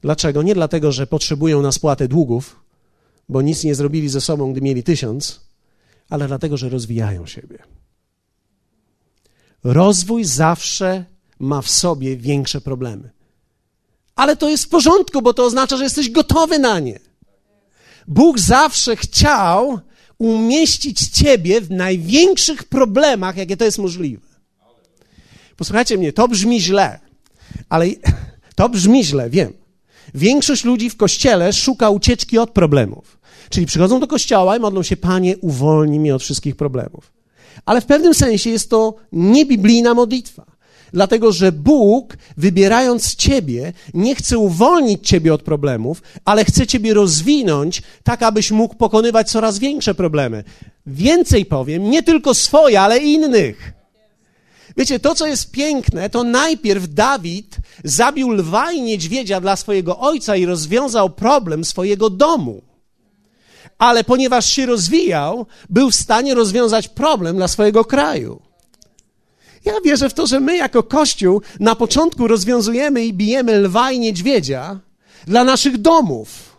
Dlaczego? 0.00 0.42
Nie 0.42 0.54
dlatego, 0.54 0.92
że 0.92 1.06
potrzebują 1.06 1.62
na 1.62 1.72
spłatę 1.72 2.08
długów, 2.08 2.62
bo 3.28 3.42
nic 3.42 3.64
nie 3.64 3.74
zrobili 3.74 4.08
ze 4.08 4.20
sobą, 4.20 4.52
gdy 4.52 4.60
mieli 4.60 4.82
tysiąc, 4.82 5.40
ale 6.08 6.26
dlatego, 6.28 6.56
że 6.56 6.68
rozwijają 6.68 7.26
siebie. 7.26 7.58
Rozwój 9.64 10.24
zawsze 10.24 11.04
ma 11.38 11.62
w 11.62 11.70
sobie 11.70 12.16
większe 12.16 12.60
problemy. 12.60 13.10
Ale 14.22 14.36
to 14.36 14.48
jest 14.48 14.64
w 14.64 14.68
porządku, 14.68 15.22
bo 15.22 15.34
to 15.34 15.44
oznacza, 15.44 15.76
że 15.76 15.84
jesteś 15.84 16.10
gotowy 16.10 16.58
na 16.58 16.80
nie. 16.80 16.98
Bóg 18.08 18.38
zawsze 18.38 18.96
chciał 18.96 19.80
umieścić 20.18 21.08
ciebie 21.08 21.60
w 21.60 21.70
największych 21.70 22.64
problemach, 22.64 23.36
jakie 23.36 23.56
to 23.56 23.64
jest 23.64 23.78
możliwe. 23.78 24.26
Posłuchajcie 25.56 25.98
mnie, 25.98 26.12
to 26.12 26.28
brzmi 26.28 26.60
źle, 26.60 27.00
ale 27.68 27.86
to 28.56 28.68
brzmi 28.68 29.04
źle, 29.04 29.30
wiem. 29.30 29.52
Większość 30.14 30.64
ludzi 30.64 30.90
w 30.90 30.96
kościele 30.96 31.52
szuka 31.52 31.90
ucieczki 31.90 32.38
od 32.38 32.50
problemów. 32.50 33.18
Czyli 33.50 33.66
przychodzą 33.66 34.00
do 34.00 34.06
kościoła 34.06 34.56
i 34.56 34.60
modlą 34.60 34.82
się, 34.82 34.96
Panie, 34.96 35.38
uwolnij 35.38 36.00
mnie 36.00 36.14
od 36.14 36.22
wszystkich 36.22 36.56
problemów. 36.56 37.12
Ale 37.66 37.80
w 37.80 37.86
pewnym 37.86 38.14
sensie 38.14 38.50
jest 38.50 38.70
to 38.70 38.94
niebiblijna 39.12 39.94
modlitwa. 39.94 40.51
Dlatego, 40.92 41.32
że 41.32 41.52
Bóg, 41.52 42.16
wybierając 42.36 43.14
Ciebie, 43.14 43.72
nie 43.94 44.14
chce 44.14 44.38
uwolnić 44.38 45.08
Ciebie 45.08 45.34
od 45.34 45.42
problemów, 45.42 46.02
ale 46.24 46.44
chce 46.44 46.66
Ciebie 46.66 46.94
rozwinąć, 46.94 47.82
tak 48.02 48.22
abyś 48.22 48.50
mógł 48.50 48.74
pokonywać 48.74 49.30
coraz 49.30 49.58
większe 49.58 49.94
problemy. 49.94 50.44
Więcej 50.86 51.46
powiem, 51.46 51.90
nie 51.90 52.02
tylko 52.02 52.34
swoje, 52.34 52.80
ale 52.80 52.98
innych. 52.98 53.72
Wiecie, 54.76 55.00
to 55.00 55.14
co 55.14 55.26
jest 55.26 55.50
piękne, 55.50 56.10
to 56.10 56.24
najpierw 56.24 56.94
Dawid 56.94 57.56
zabił 57.84 58.30
lwa 58.30 58.72
i 58.72 58.82
niedźwiedzia 58.82 59.40
dla 59.40 59.56
swojego 59.56 59.98
ojca 59.98 60.36
i 60.36 60.46
rozwiązał 60.46 61.10
problem 61.10 61.64
swojego 61.64 62.10
domu. 62.10 62.62
Ale 63.78 64.04
ponieważ 64.04 64.46
się 64.46 64.66
rozwijał, 64.66 65.46
był 65.70 65.90
w 65.90 65.94
stanie 65.94 66.34
rozwiązać 66.34 66.88
problem 66.88 67.36
dla 67.36 67.48
swojego 67.48 67.84
kraju. 67.84 68.51
Ja 69.64 69.72
wierzę 69.84 70.08
w 70.08 70.14
to, 70.14 70.26
że 70.26 70.40
my 70.40 70.56
jako 70.56 70.82
Kościół 70.82 71.42
na 71.60 71.74
początku 71.74 72.28
rozwiązujemy 72.28 73.04
i 73.04 73.12
bijemy 73.12 73.58
lwa 73.58 73.92
i 73.92 73.98
niedźwiedzia 73.98 74.80
dla 75.26 75.44
naszych 75.44 75.78
domów. 75.78 76.52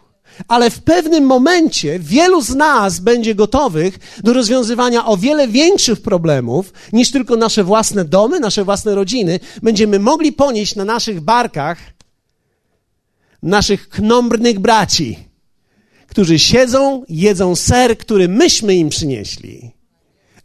Ale 0.48 0.70
w 0.70 0.82
pewnym 0.82 1.24
momencie 1.24 2.00
wielu 2.00 2.42
z 2.42 2.56
nas 2.56 3.00
będzie 3.00 3.36
gotowych 3.36 4.20
do 4.24 4.34
rozwiązywania 4.34 5.06
o 5.06 5.18
wiele 5.18 5.48
większych 5.48 6.02
problemów 6.02 6.74
niż 6.94 7.12
tylko 7.12 7.36
nasze 7.36 7.64
własne 7.64 8.06
domy, 8.06 8.40
nasze 8.40 8.64
własne 8.64 8.96
rodziny. 8.96 9.40
Będziemy 9.64 10.00
mogli 10.00 10.34
ponieść 10.34 10.76
na 10.76 10.86
naszych 10.86 11.22
barkach 11.22 11.78
naszych 13.44 13.90
knombrnych 13.90 14.60
braci, 14.60 15.20
którzy 16.08 16.40
siedzą, 16.40 17.04
jedzą 17.10 17.56
ser, 17.56 17.98
który 17.98 18.28
myśmy 18.28 18.76
im 18.76 18.90
przynieśli, 18.90 19.72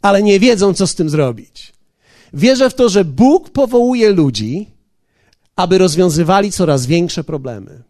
ale 0.01 0.23
nie 0.23 0.39
wiedzą, 0.39 0.73
co 0.73 0.87
z 0.87 0.95
tym 0.95 1.09
zrobić. 1.09 1.73
Wierzę 2.33 2.69
w 2.69 2.73
to, 2.73 2.89
że 2.89 3.05
Bóg 3.05 3.49
powołuje 3.49 4.09
ludzi, 4.09 4.67
aby 5.55 5.77
rozwiązywali 5.77 6.51
coraz 6.51 6.85
większe 6.85 7.23
problemy. 7.23 7.83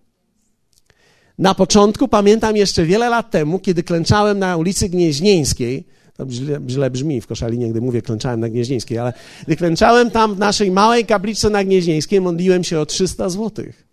Na 1.38 1.56
początku, 1.56 2.08
pamiętam 2.08 2.56
jeszcze 2.56 2.86
wiele 2.86 3.10
lat 3.10 3.32
temu, 3.32 3.60
kiedy 3.60 3.84
klęczałem 3.84 4.40
na 4.40 4.58
ulicy 4.58 4.90
Gnieźnieńskiej, 4.90 5.88
to 6.18 6.26
źle, 6.30 6.60
źle 6.68 6.92
brzmi 6.92 7.22
w 7.22 7.28
Koszalinie, 7.28 7.70
gdy 7.70 7.82
mówię 7.82 8.02
klęczałem 8.02 8.40
na 8.40 8.50
Gnieźnieńskiej, 8.50 8.98
ale 8.98 9.14
gdy 9.48 9.56
klęczałem 9.56 10.12
tam 10.12 10.36
w 10.36 10.40
naszej 10.40 10.72
małej 10.72 11.06
kapliczce 11.06 11.50
na 11.50 11.64
Gnieźnieńskiej, 11.64 12.22
modliłem 12.22 12.64
się 12.64 12.80
o 12.80 12.86
300 12.86 13.30
złotych. 13.30 13.88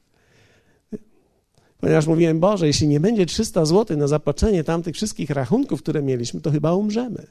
Ponieważ 1.81 2.07
mówiłem, 2.07 2.41
Boże, 2.41 2.67
jeśli 2.67 2.89
nie 2.89 3.01
będzie 3.01 3.27
300 3.27 3.65
złotych 3.65 3.97
na 3.97 4.07
zapłacenie 4.07 4.65
tamtych 4.65 4.95
wszystkich 4.95 5.31
rachunków, 5.31 5.83
które 5.83 6.03
mieliśmy, 6.03 6.41
to 6.41 6.51
chyba 6.51 6.75
umrzemy. 6.75 7.27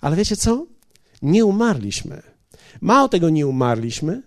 Ale 0.00 0.16
wiecie 0.16 0.36
co? 0.36 0.66
Nie 1.22 1.44
umarliśmy. 1.44 2.22
Mało 2.80 3.08
tego 3.08 3.30
nie 3.30 3.46
umarliśmy, 3.46 4.22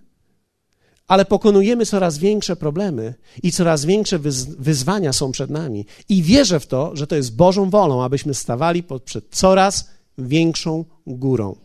ale 1.08 1.26
pokonujemy 1.26 1.86
coraz 1.86 2.18
większe 2.18 2.56
problemy 2.56 3.14
i 3.44 3.52
coraz 3.52 3.86
większe 3.86 4.20
wyzwania 4.60 5.14
są 5.14 5.32
przed 5.32 5.50
nami. 5.50 5.86
I 6.10 6.24
wierzę 6.24 6.60
w 6.60 6.68
to, 6.68 6.96
że 6.96 7.08
to 7.08 7.16
jest 7.16 7.36
Bożą 7.36 7.70
wolą, 7.70 8.04
abyśmy 8.04 8.34
stawali 8.34 8.84
przed 9.06 9.30
coraz 9.30 9.90
większą 10.18 10.86
górą. 11.08 11.56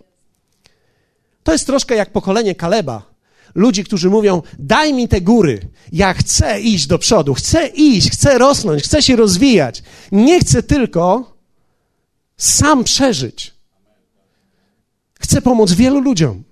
To 1.42 1.52
jest 1.52 1.66
troszkę 1.66 1.94
jak 1.94 2.12
pokolenie 2.12 2.54
Kaleba. 2.54 3.10
Ludzi, 3.54 3.84
którzy 3.84 4.10
mówią: 4.10 4.42
Daj 4.58 4.94
mi 4.94 5.08
te 5.08 5.20
góry, 5.20 5.60
ja 5.92 6.14
chcę 6.14 6.60
iść 6.60 6.87
do 6.87 6.99
przodu, 6.99 7.34
chcę 7.34 7.66
iść, 7.66 8.10
chcę 8.10 8.38
rosnąć, 8.38 8.82
chcę 8.82 9.02
się 9.02 9.16
rozwijać. 9.16 9.82
Nie 10.12 10.40
chcę 10.40 10.62
tylko 10.62 11.34
sam 12.37 12.84
przeżyć. 12.84 13.50
Chcę 15.20 15.42
pomóc 15.42 15.72
wielu 15.72 16.00
ludziom. 16.00 16.44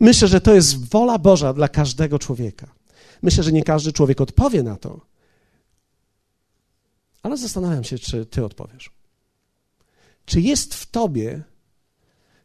Myślę, 0.00 0.28
że 0.28 0.40
to 0.40 0.54
jest 0.54 0.88
wola 0.88 1.18
Boża 1.18 1.52
dla 1.52 1.68
każdego 1.68 2.18
człowieka. 2.18 2.74
Myślę, 3.22 3.44
że 3.44 3.52
nie 3.52 3.62
każdy 3.62 3.92
człowiek 3.92 4.20
odpowie 4.20 4.62
na 4.62 4.76
to. 4.76 5.00
Ale 7.22 7.36
zastanawiam 7.36 7.84
się, 7.84 7.98
czy 7.98 8.26
ty 8.26 8.44
odpowiesz. 8.44 8.90
Czy 10.24 10.40
jest 10.40 10.74
w 10.74 10.86
tobie 10.86 11.42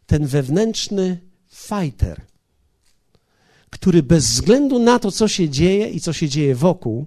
ten 0.06 0.28
wewnętrzny 0.28 1.20
fighter, 1.50 2.22
który 3.70 4.04
bez 4.04 4.26
względu 4.26 4.80
na 4.80 5.00
to, 5.00 5.12
co 5.12 5.28
się 5.28 5.50
dzieje 5.50 5.90
i 5.90 6.00
co 6.00 6.14
się 6.14 6.30
dzieje 6.30 6.56
wokół, 6.56 7.06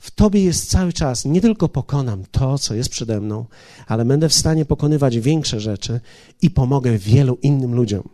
w 0.00 0.10
tobie 0.10 0.44
jest 0.44 0.70
cały 0.70 0.92
czas. 0.92 1.24
Nie 1.24 1.40
tylko 1.40 1.68
pokonam 1.68 2.24
to, 2.30 2.58
co 2.58 2.74
jest 2.74 2.90
przede 2.90 3.20
mną, 3.20 3.46
ale 3.86 4.04
będę 4.04 4.28
w 4.28 4.34
stanie 4.34 4.64
pokonywać 4.64 5.18
większe 5.18 5.60
rzeczy 5.60 6.00
i 6.42 6.50
pomogę 6.50 6.98
wielu 6.98 7.38
innym 7.42 7.74
ludziom. 7.74 8.08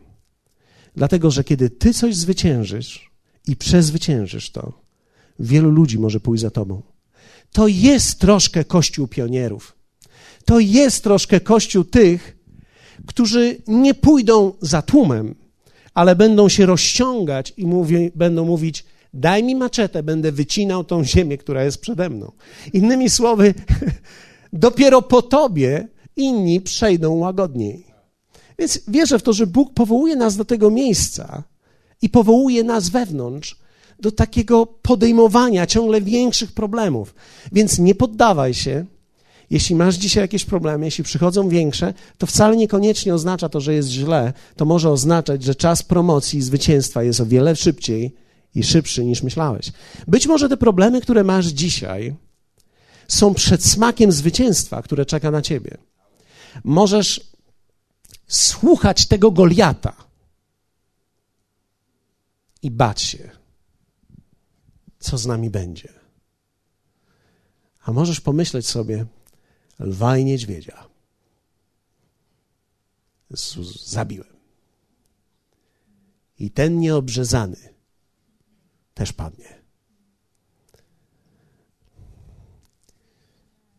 Dlatego, 0.96 1.30
że 1.30 1.44
kiedy 1.44 1.70
ty 1.70 1.94
coś 1.94 2.16
zwyciężysz 2.16 3.10
i 3.46 3.56
przezwyciężysz 3.56 4.50
to, 4.50 4.72
wielu 5.38 5.70
ludzi 5.70 5.98
może 5.98 6.20
pójść 6.20 6.42
za 6.42 6.50
tobą. 6.50 6.82
To 7.52 7.68
jest 7.68 8.18
troszkę 8.18 8.64
kościół 8.64 9.08
pionierów. 9.08 9.76
To 10.44 10.58
jest 10.58 11.02
troszkę 11.02 11.40
kościół 11.40 11.84
tych, 11.84 12.36
którzy 13.06 13.56
nie 13.66 13.94
pójdą 13.94 14.52
za 14.60 14.82
tłumem, 14.82 15.34
ale 15.94 16.16
będą 16.16 16.48
się 16.48 16.66
rozciągać 16.66 17.52
i 17.56 17.66
mówi, 17.66 18.10
będą 18.14 18.44
mówić: 18.44 18.84
Daj 19.16 19.42
mi 19.42 19.56
maczetę, 19.56 20.02
będę 20.02 20.32
wycinał 20.32 20.84
tą 20.84 21.04
ziemię, 21.04 21.38
która 21.38 21.64
jest 21.64 21.80
przede 21.80 22.10
mną. 22.10 22.32
Innymi 22.72 23.10
słowy, 23.10 23.54
dopiero 24.52 25.02
po 25.02 25.22
tobie 25.22 25.88
inni 26.16 26.60
przejdą 26.60 27.14
łagodniej. 27.14 27.84
Więc 28.58 28.80
wierzę 28.88 29.18
w 29.18 29.22
to, 29.22 29.32
że 29.32 29.46
Bóg 29.46 29.74
powołuje 29.74 30.16
nas 30.16 30.36
do 30.36 30.44
tego 30.44 30.70
miejsca 30.70 31.42
i 32.02 32.08
powołuje 32.08 32.64
nas 32.64 32.88
wewnątrz 32.88 33.56
do 34.00 34.12
takiego 34.12 34.66
podejmowania 34.66 35.66
ciągle 35.66 36.00
większych 36.00 36.52
problemów. 36.52 37.14
Więc 37.52 37.78
nie 37.78 37.94
poddawaj 37.94 38.54
się. 38.54 38.84
Jeśli 39.50 39.76
masz 39.76 39.94
dzisiaj 39.94 40.24
jakieś 40.24 40.44
problemy, 40.44 40.84
jeśli 40.84 41.04
przychodzą 41.04 41.48
większe, 41.48 41.94
to 42.18 42.26
wcale 42.26 42.56
niekoniecznie 42.56 43.14
oznacza 43.14 43.48
to, 43.48 43.60
że 43.60 43.74
jest 43.74 43.88
źle. 43.88 44.32
To 44.56 44.64
może 44.64 44.90
oznaczać, 44.90 45.42
że 45.42 45.54
czas 45.54 45.82
promocji 45.82 46.38
i 46.38 46.42
zwycięstwa 46.42 47.02
jest 47.02 47.20
o 47.20 47.26
wiele 47.26 47.56
szybciej 47.56 48.25
i 48.56 48.62
szybszy 48.62 49.04
niż 49.04 49.22
myślałeś. 49.22 49.72
Być 50.06 50.26
może 50.26 50.48
te 50.48 50.56
problemy, 50.56 51.00
które 51.00 51.24
masz 51.24 51.46
dzisiaj, 51.46 52.14
są 53.08 53.34
przed 53.34 53.64
smakiem 53.64 54.12
zwycięstwa, 54.12 54.82
które 54.82 55.06
czeka 55.06 55.30
na 55.30 55.42
ciebie. 55.42 55.78
Możesz 56.64 57.20
słuchać 58.26 59.06
tego 59.06 59.30
Goliata 59.30 59.96
i 62.62 62.70
bać 62.70 63.02
się, 63.02 63.30
co 64.98 65.18
z 65.18 65.26
nami 65.26 65.50
będzie. 65.50 65.92
A 67.82 67.92
możesz 67.92 68.20
pomyśleć 68.20 68.66
sobie, 68.66 69.06
lwa 69.78 70.18
i 70.18 70.24
niedźwiedzia 70.24 70.84
zabiłem. 73.84 74.36
I 76.38 76.50
ten 76.50 76.80
nieobrzezany 76.80 77.75
też 78.96 79.12
padnie. 79.12 79.48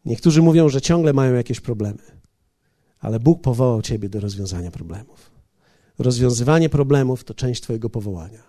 Niektórzy 0.06 0.42
mówią, 0.42 0.70
że 0.70 0.82
ciągle 0.82 1.14
mają 1.14 1.34
jakieś 1.34 1.60
problemy 1.60 2.18
ale 3.00 3.20
Bóg 3.20 3.42
powołał 3.42 3.82
Ciebie 3.82 4.10
do 4.10 4.20
rozwiązania 4.20 4.72
problemów. 4.72 5.32
Rozwiązywanie 6.00 6.70
problemów 6.70 7.24
to 7.24 7.34
część 7.34 7.62
Twojego 7.62 7.90
powołania. 7.90 8.44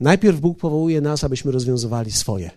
Najpierw 0.00 0.40
Bóg 0.40 0.58
powołuje 0.58 1.00
nas, 1.00 1.24
abyśmy 1.24 1.52
rozwiązywali 1.52 2.12
swoje. 2.12 2.50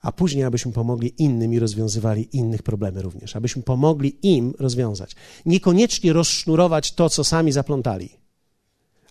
a 0.00 0.12
później 0.12 0.44
abyśmy 0.44 0.72
pomogli 0.72 1.22
innym 1.22 1.54
i 1.54 1.58
rozwiązywali 1.58 2.36
innych 2.36 2.62
problemy 2.62 3.02
również, 3.02 3.36
abyśmy 3.36 3.62
pomogli 3.62 4.18
im 4.22 4.54
rozwiązać. 4.58 5.16
Niekoniecznie 5.46 6.12
rozsznurować 6.12 6.92
to, 6.92 7.10
co 7.10 7.24
sami 7.24 7.52
zaplątali, 7.52 8.10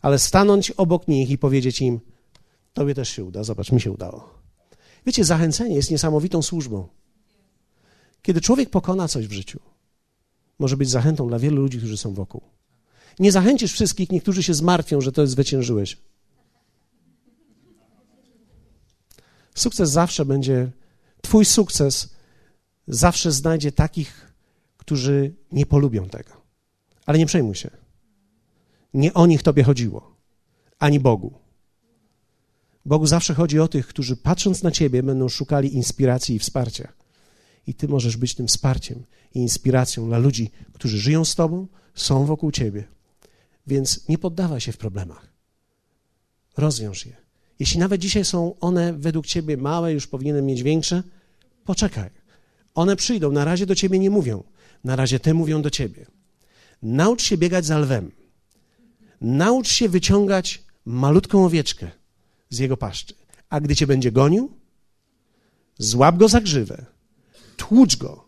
ale 0.02 0.20
stanąć 0.20 0.72
obok 0.72 1.08
nich 1.08 1.30
i 1.30 1.38
powiedzieć 1.38 1.82
im: 1.82 2.00
Tobie 2.74 2.96
też 2.96 3.10
się 3.10 3.24
uda, 3.24 3.44
zobacz, 3.44 3.72
mi 3.72 3.82
się 3.82 3.92
udało. 3.92 4.38
Wiecie, 5.06 5.26
zachęcenie 5.26 5.76
jest 5.76 5.92
niesamowitą 5.92 6.42
służbą. 6.42 6.88
Kiedy 8.22 8.42
człowiek 8.42 8.70
pokona 8.70 9.08
coś 9.08 9.28
w 9.28 9.32
życiu, 9.32 9.60
może 10.60 10.78
być 10.78 10.90
zachętą 10.90 11.28
dla 11.28 11.40
wielu 11.40 11.62
ludzi, 11.62 11.78
którzy 11.78 11.98
są 11.98 12.14
wokół. 12.14 12.42
Nie 13.20 13.32
zachęcisz 13.32 13.74
wszystkich, 13.74 14.12
niektórzy 14.12 14.44
się 14.44 14.54
zmartwią, 14.54 15.02
że 15.02 15.12
to 15.12 15.28
zwyciężyłeś. 15.28 15.98
Sukces 19.56 19.90
zawsze 19.90 20.26
będzie, 20.26 20.72
Twój 21.22 21.46
sukces 21.46 22.10
zawsze 22.88 23.32
znajdzie 23.32 23.72
takich, 23.72 24.34
którzy 24.78 25.34
nie 25.52 25.66
polubią 25.66 26.10
tego. 26.10 26.30
Ale 27.06 27.18
nie 27.18 27.26
przejmuj 27.26 27.56
się. 27.56 27.70
Nie 28.98 29.14
o 29.14 29.28
nich 29.28 29.44
Tobie 29.44 29.64
chodziło, 29.64 30.16
ani 30.80 31.00
Bogu. 31.00 31.34
Bogu 32.86 33.06
zawsze 33.06 33.34
chodzi 33.34 33.60
o 33.60 33.68
tych, 33.68 33.88
którzy 33.88 34.16
patrząc 34.16 34.64
na 34.64 34.72
Ciebie 34.72 35.04
będą 35.04 35.30
szukali 35.30 35.76
inspiracji 35.76 36.36
i 36.36 36.40
wsparcia. 36.40 36.94
I 37.68 37.74
Ty 37.74 37.88
możesz 37.88 38.18
być 38.18 38.36
tym 38.36 38.48
wsparciem 38.48 39.04
i 39.34 39.40
inspiracją 39.40 40.08
dla 40.08 40.18
ludzi, 40.18 40.52
którzy 40.74 40.98
żyją 40.98 41.26
z 41.26 41.36
Tobą, 41.36 41.68
są 41.96 42.26
wokół 42.26 42.52
Ciebie. 42.52 42.84
Więc 43.68 44.10
nie 44.10 44.18
poddawaj 44.18 44.62
się 44.62 44.72
w 44.72 44.78
problemach. 44.78 45.30
Rozwiąż 46.58 47.06
je. 47.06 47.16
Jeśli 47.60 47.80
nawet 47.80 48.02
dzisiaj 48.02 48.26
są 48.26 48.60
one 48.60 48.94
według 48.94 49.26
Ciebie 49.26 49.58
małe, 49.58 49.94
już 49.94 50.08
powinienem 50.08 50.46
mieć 50.46 50.64
większe, 50.64 51.04
poczekaj. 51.66 52.10
One 52.76 52.96
przyjdą, 52.96 53.32
na 53.32 53.46
razie 53.46 53.66
do 53.66 53.76
Ciebie 53.76 54.00
nie 54.00 54.10
mówią. 54.10 54.44
Na 54.84 54.96
razie 54.96 55.20
Te 55.20 55.34
mówią 55.34 55.62
do 55.62 55.70
Ciebie. 55.70 56.06
Naucz 56.82 57.24
się 57.24 57.38
biegać 57.38 57.66
za 57.66 57.78
lwem. 57.78 58.17
Naucz 59.22 59.68
się 59.68 59.90
wyciągać 59.90 60.64
malutką 60.86 61.46
owieczkę 61.46 61.92
z 62.50 62.60
jego 62.60 62.78
paszczy. 62.78 63.14
A 63.50 63.60
gdy 63.62 63.76
cię 63.76 63.88
będzie 63.88 64.12
gonił, 64.12 64.52
złap 65.78 66.18
go 66.18 66.28
za 66.28 66.42
grzywę, 66.42 66.86
tłucz 67.58 67.98
go, 67.98 68.28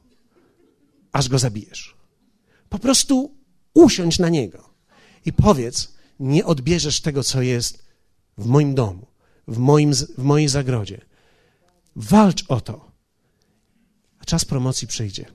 aż 1.12 1.30
go 1.30 1.40
zabijesz. 1.40 1.96
Po 2.70 2.80
prostu 2.80 3.36
usiądź 3.74 4.20
na 4.20 4.30
niego 4.30 4.70
i 5.26 5.34
powiedz: 5.34 5.94
Nie 6.20 6.46
odbierzesz 6.46 7.02
tego, 7.02 7.24
co 7.24 7.42
jest 7.42 7.86
w 8.38 8.46
moim 8.46 8.76
domu, 8.76 9.08
w, 9.48 9.58
moim, 9.58 9.94
w 9.94 10.24
mojej 10.24 10.48
zagrodzie. 10.48 11.02
Walcz 11.96 12.44
o 12.48 12.62
to. 12.62 12.92
A 14.20 14.26
czas 14.26 14.46
promocji 14.46 14.88
przyjdzie. 14.88 15.26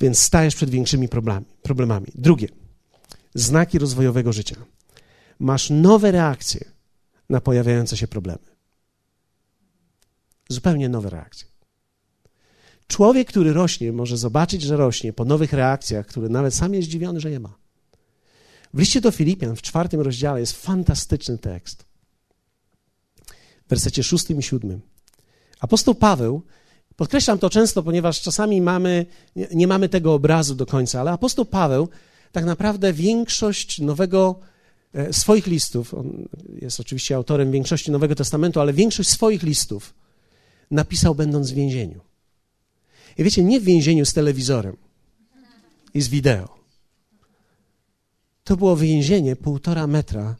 Więc 0.00 0.18
stajesz 0.18 0.54
przed 0.54 0.70
większymi 0.70 1.08
problemami. 1.62 2.06
Drugie, 2.14 2.48
znaki 3.34 3.78
rozwojowego 3.78 4.32
życia. 4.32 4.56
Masz 5.38 5.70
nowe 5.70 6.10
reakcje 6.10 6.64
na 7.28 7.40
pojawiające 7.40 7.96
się 7.96 8.08
problemy. 8.08 8.52
Zupełnie 10.48 10.88
nowe 10.88 11.10
reakcje. 11.10 11.48
Człowiek, 12.86 13.28
który 13.28 13.52
rośnie, 13.52 13.92
może 13.92 14.16
zobaczyć, 14.16 14.62
że 14.62 14.76
rośnie 14.76 15.12
po 15.12 15.24
nowych 15.24 15.52
reakcjach, 15.52 16.06
które 16.06 16.28
nawet 16.28 16.54
sam 16.54 16.74
jest 16.74 16.88
zdziwiony, 16.88 17.20
że 17.20 17.30
je 17.30 17.40
ma. 17.40 17.54
W 18.74 18.78
liście 18.78 19.00
do 19.00 19.10
Filipian 19.10 19.56
w 19.56 19.62
czwartym 19.62 20.00
rozdziale 20.00 20.40
jest 20.40 20.52
fantastyczny 20.52 21.38
tekst. 21.38 21.84
W 23.66 23.68
wersecie 23.68 24.02
szóstym 24.02 24.38
i 24.38 24.42
siódmym. 24.42 24.80
Apostoł 25.60 25.94
Paweł, 25.94 26.42
podkreślam 26.96 27.38
to 27.38 27.50
często, 27.50 27.82
ponieważ 27.82 28.20
czasami 28.20 28.60
mamy, 28.60 29.06
nie, 29.36 29.48
nie 29.54 29.66
mamy 29.66 29.88
tego 29.88 30.14
obrazu 30.14 30.54
do 30.54 30.66
końca, 30.66 31.00
ale 31.00 31.10
apostoł 31.10 31.44
Paweł 31.44 31.88
tak 32.32 32.44
naprawdę 32.44 32.92
większość 32.92 33.80
nowego 33.80 34.40
E, 34.94 35.12
swoich 35.12 35.46
listów, 35.46 35.94
on 35.94 36.28
jest 36.60 36.80
oczywiście 36.80 37.16
autorem 37.16 37.52
większości 37.52 37.90
Nowego 37.90 38.14
Testamentu, 38.14 38.60
ale 38.60 38.72
większość 38.72 39.10
swoich 39.10 39.42
listów 39.42 39.94
napisał 40.70 41.14
będąc 41.14 41.50
w 41.50 41.54
więzieniu. 41.54 42.00
I 43.18 43.24
wiecie, 43.24 43.44
nie 43.44 43.60
w 43.60 43.64
więzieniu 43.64 44.06
z 44.06 44.12
telewizorem 44.12 44.76
i 45.94 46.00
z 46.00 46.08
wideo. 46.08 46.58
To 48.44 48.56
było 48.56 48.76
więzienie 48.76 49.36
półtora 49.36 49.86
metra 49.86 50.36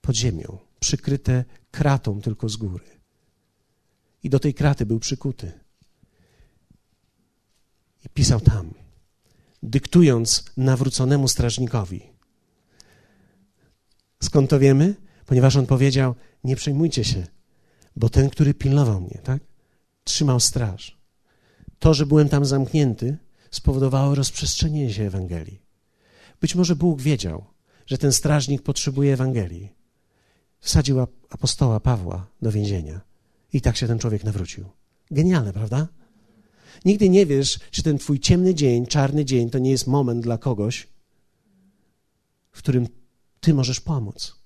pod 0.00 0.16
ziemią, 0.16 0.58
przykryte 0.80 1.44
kratą 1.70 2.20
tylko 2.20 2.48
z 2.48 2.56
góry. 2.56 2.84
I 4.22 4.30
do 4.30 4.38
tej 4.38 4.54
kraty 4.54 4.86
był 4.86 4.98
przykuty. 5.00 5.52
I 8.04 8.08
pisał 8.08 8.40
tam, 8.40 8.74
dyktując 9.62 10.44
nawróconemu 10.56 11.28
strażnikowi– 11.28 12.02
Skąd 14.22 14.50
to 14.50 14.58
wiemy? 14.58 14.94
Ponieważ 15.26 15.56
on 15.56 15.66
powiedział: 15.66 16.14
Nie 16.44 16.56
przejmujcie 16.56 17.04
się, 17.04 17.26
bo 17.96 18.08
ten, 18.08 18.30
który 18.30 18.54
pilnował 18.54 19.00
mnie, 19.00 19.20
tak? 19.24 19.42
Trzymał 20.04 20.40
straż. 20.40 20.98
To, 21.78 21.94
że 21.94 22.06
byłem 22.06 22.28
tam 22.28 22.44
zamknięty, 22.44 23.16
spowodowało 23.50 24.14
rozprzestrzenienie 24.14 24.92
się 24.92 25.02
Ewangelii. 25.02 25.62
Być 26.40 26.54
może 26.54 26.76
Bóg 26.76 27.00
wiedział, 27.00 27.44
że 27.86 27.98
ten 27.98 28.12
strażnik 28.12 28.62
potrzebuje 28.62 29.12
Ewangelii. 29.12 29.72
Wsadził 30.60 31.00
apostoła 31.30 31.80
Pawła 31.80 32.26
do 32.42 32.52
więzienia 32.52 33.00
i 33.52 33.60
tak 33.60 33.76
się 33.76 33.86
ten 33.86 33.98
człowiek 33.98 34.24
nawrócił. 34.24 34.64
Genialne, 35.10 35.52
prawda? 35.52 35.88
Nigdy 36.84 37.08
nie 37.08 37.26
wiesz, 37.26 37.58
czy 37.70 37.82
ten 37.82 37.98
twój 37.98 38.20
ciemny 38.20 38.54
dzień, 38.54 38.86
czarny 38.86 39.24
dzień 39.24 39.50
to 39.50 39.58
nie 39.58 39.70
jest 39.70 39.86
moment 39.86 40.20
dla 40.20 40.38
kogoś, 40.38 40.88
w 42.52 42.58
którym 42.58 42.88
ty 43.40 43.54
możesz 43.54 43.80
pomóc. 43.80 44.36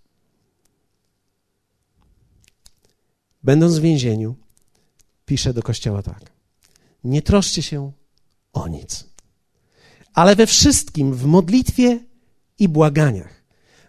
Będąc 3.43 3.79
w 3.79 3.83
więzieniu, 3.83 4.35
pisze 5.27 5.55
do 5.55 5.63
kościoła 5.63 6.03
tak: 6.03 6.33
Nie 7.05 7.23
troszcie 7.23 7.63
się 7.63 7.93
o 8.53 8.69
nic, 8.69 9.05
ale 10.15 10.37
we 10.37 10.47
wszystkim 10.47 11.15
w 11.15 11.25
modlitwie 11.25 12.01
i 12.59 12.69
błaganiach. 12.69 13.43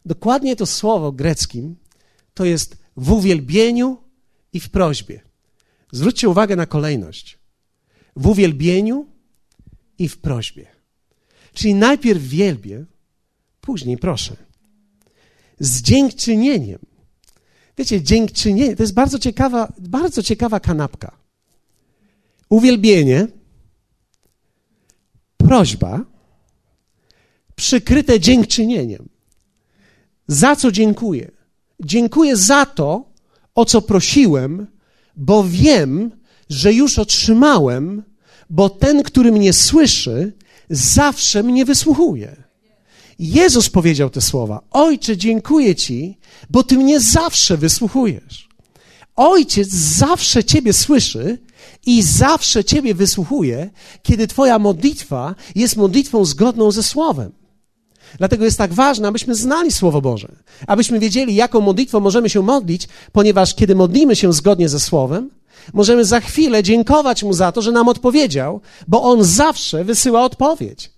Dokładnie 0.06 0.56
to 0.56 0.66
słowo 0.66 1.12
greckim 1.12 1.76
to 2.34 2.46
jest 2.46 2.78
w 2.98 3.12
uwielbieniu 3.12 3.98
i 4.54 4.60
w 4.60 4.70
prośbie. 4.70 5.22
Zwróćcie 5.92 6.30
uwagę 6.30 6.56
na 6.56 6.66
kolejność. 6.66 7.37
W 8.18 8.28
uwielbieniu 8.28 9.06
i 10.00 10.10
w 10.10 10.18
prośbie. 10.18 10.68
Czyli 11.54 11.74
najpierw 11.76 12.24
wielbię, 12.24 12.86
później 13.62 13.98
proszę 13.98 14.36
z 15.60 15.82
dziękczynieniem. 15.82 16.80
Wiecie, 17.78 18.02
dziękczynienie 18.02 18.76
to 18.76 18.84
jest 18.84 18.94
bardzo 18.94 19.20
ciekawa, 19.20 19.74
bardzo 19.80 20.24
ciekawa 20.24 20.60
kanapka. 20.60 21.18
Uwielbienie, 22.50 23.28
prośba, 25.38 26.06
przykryte 27.56 28.20
dziękczynieniem. 28.20 29.10
Za 30.28 30.56
co 30.56 30.72
dziękuję? 30.72 31.32
Dziękuję 31.80 32.36
za 32.36 32.66
to, 32.66 33.10
o 33.56 33.66
co 33.66 33.82
prosiłem, 33.82 34.68
bo 35.16 35.44
wiem, 35.44 36.12
że 36.50 36.74
już 36.74 37.00
otrzymałem, 37.00 38.04
bo 38.50 38.70
ten, 38.70 39.04
który 39.04 39.32
mnie 39.32 39.54
słyszy, 39.54 40.34
zawsze 40.70 41.44
mnie 41.44 41.66
wysłuchuje. 41.66 42.44
Jezus 43.20 43.70
powiedział 43.70 44.10
te 44.10 44.22
słowa: 44.22 44.62
Ojcze, 44.72 45.18
dziękuję 45.18 45.76
Ci, 45.76 46.18
bo 46.50 46.64
Ty 46.64 46.78
mnie 46.78 47.00
zawsze 47.00 47.58
wysłuchujesz. 47.58 48.48
Ojciec 49.16 49.70
zawsze 49.74 50.44
Ciebie 50.44 50.74
słyszy 50.74 51.38
i 51.86 52.02
zawsze 52.02 52.64
Ciebie 52.64 52.94
wysłuchuje, 52.94 53.70
kiedy 54.04 54.28
Twoja 54.28 54.60
modlitwa 54.60 55.36
jest 55.56 55.78
modlitwą 55.78 56.26
zgodną 56.26 56.72
ze 56.72 56.84
Słowem. 56.84 57.32
Dlatego 58.18 58.46
jest 58.46 58.58
tak 58.58 58.74
ważne, 58.74 59.08
abyśmy 59.08 59.36
znali 59.36 59.72
Słowo 59.72 60.02
Boże, 60.02 60.36
abyśmy 60.68 61.00
wiedzieli, 61.00 61.36
jaką 61.36 61.62
modlitwą 61.62 62.00
możemy 62.00 62.30
się 62.30 62.42
modlić, 62.42 62.88
ponieważ 63.12 63.56
kiedy 63.56 63.76
modlimy 63.76 64.16
się 64.16 64.34
zgodnie 64.34 64.70
ze 64.70 64.80
Słowem, 64.80 65.30
możemy 65.74 66.06
za 66.06 66.20
chwilę 66.20 66.64
dziękować 66.64 67.24
Mu 67.24 67.34
za 67.34 67.52
to, 67.52 67.62
że 67.62 67.72
nam 67.72 67.88
odpowiedział, 67.88 68.62
bo 68.88 69.04
On 69.04 69.24
zawsze 69.24 69.84
wysyła 69.84 70.24
odpowiedź. 70.24 70.92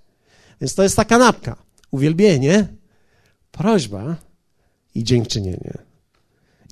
Więc 0.62 0.76
to 0.76 0.84
jest 0.84 0.96
ta 0.96 1.06
kanapka 1.06 1.56
uwielbienie, 1.92 2.68
prośba 3.52 4.16
i 4.96 5.04
dziękczynienie. 5.04 5.78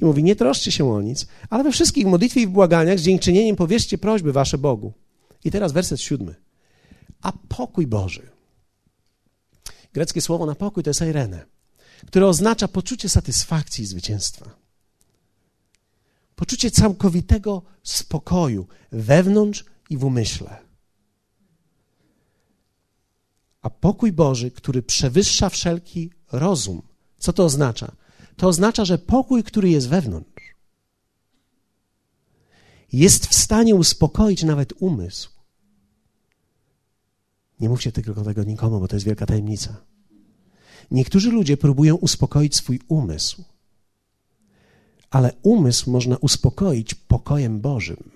I 0.01 0.05
mówi, 0.05 0.23
nie 0.23 0.35
troszcie 0.35 0.71
się 0.71 0.93
o 0.93 1.01
nic, 1.01 1.27
ale 1.49 1.63
we 1.63 1.71
wszystkich 1.71 2.05
modlitwie 2.05 2.41
i 2.41 2.47
błaganiach 2.47 2.99
z 2.99 3.01
dziękczynieniem 3.01 3.55
powierzcie 3.55 3.97
prośby 3.97 4.31
wasze 4.31 4.57
Bogu. 4.57 4.93
I 5.43 5.51
teraz 5.51 5.71
werset 5.71 6.01
siódmy. 6.01 6.35
A 7.21 7.33
pokój 7.49 7.87
Boży. 7.87 8.29
Greckie 9.93 10.21
słowo 10.21 10.45
na 10.45 10.55
pokój 10.55 10.83
to 10.83 10.89
jest 10.89 11.01
airene, 11.01 11.45
które 12.07 12.27
oznacza 12.27 12.67
poczucie 12.67 13.09
satysfakcji 13.09 13.83
i 13.83 13.87
zwycięstwa. 13.87 14.56
Poczucie 16.37 16.71
całkowitego 16.71 17.61
spokoju 17.83 18.67
wewnątrz 18.91 19.65
i 19.89 19.97
w 19.97 20.03
umyśle. 20.03 20.57
A 23.61 23.69
pokój 23.69 24.11
Boży, 24.11 24.51
który 24.51 24.83
przewyższa 24.83 25.49
wszelki 25.49 26.11
rozum, 26.31 26.81
co 27.17 27.33
to 27.33 27.45
oznacza? 27.45 27.91
To 28.35 28.47
oznacza, 28.47 28.85
że 28.85 28.97
pokój, 28.97 29.43
który 29.43 29.69
jest 29.69 29.89
wewnątrz, 29.89 30.53
jest 32.93 33.27
w 33.27 33.35
stanie 33.35 33.75
uspokoić 33.75 34.43
nawet 34.43 34.73
umysł. 34.79 35.29
Nie 37.59 37.69
mówcie 37.69 37.91
tylko 37.91 38.23
tego 38.23 38.43
nikomu, 38.43 38.79
bo 38.79 38.87
to 38.87 38.95
jest 38.95 39.05
wielka 39.05 39.25
tajemnica. 39.25 39.75
Niektórzy 40.91 41.31
ludzie 41.31 41.57
próbują 41.57 41.95
uspokoić 41.95 42.55
swój 42.55 42.79
umysł, 42.87 43.43
ale 45.09 45.33
umysł 45.41 45.91
można 45.91 46.17
uspokoić 46.17 46.93
pokojem 46.93 47.59
Bożym. 47.59 48.11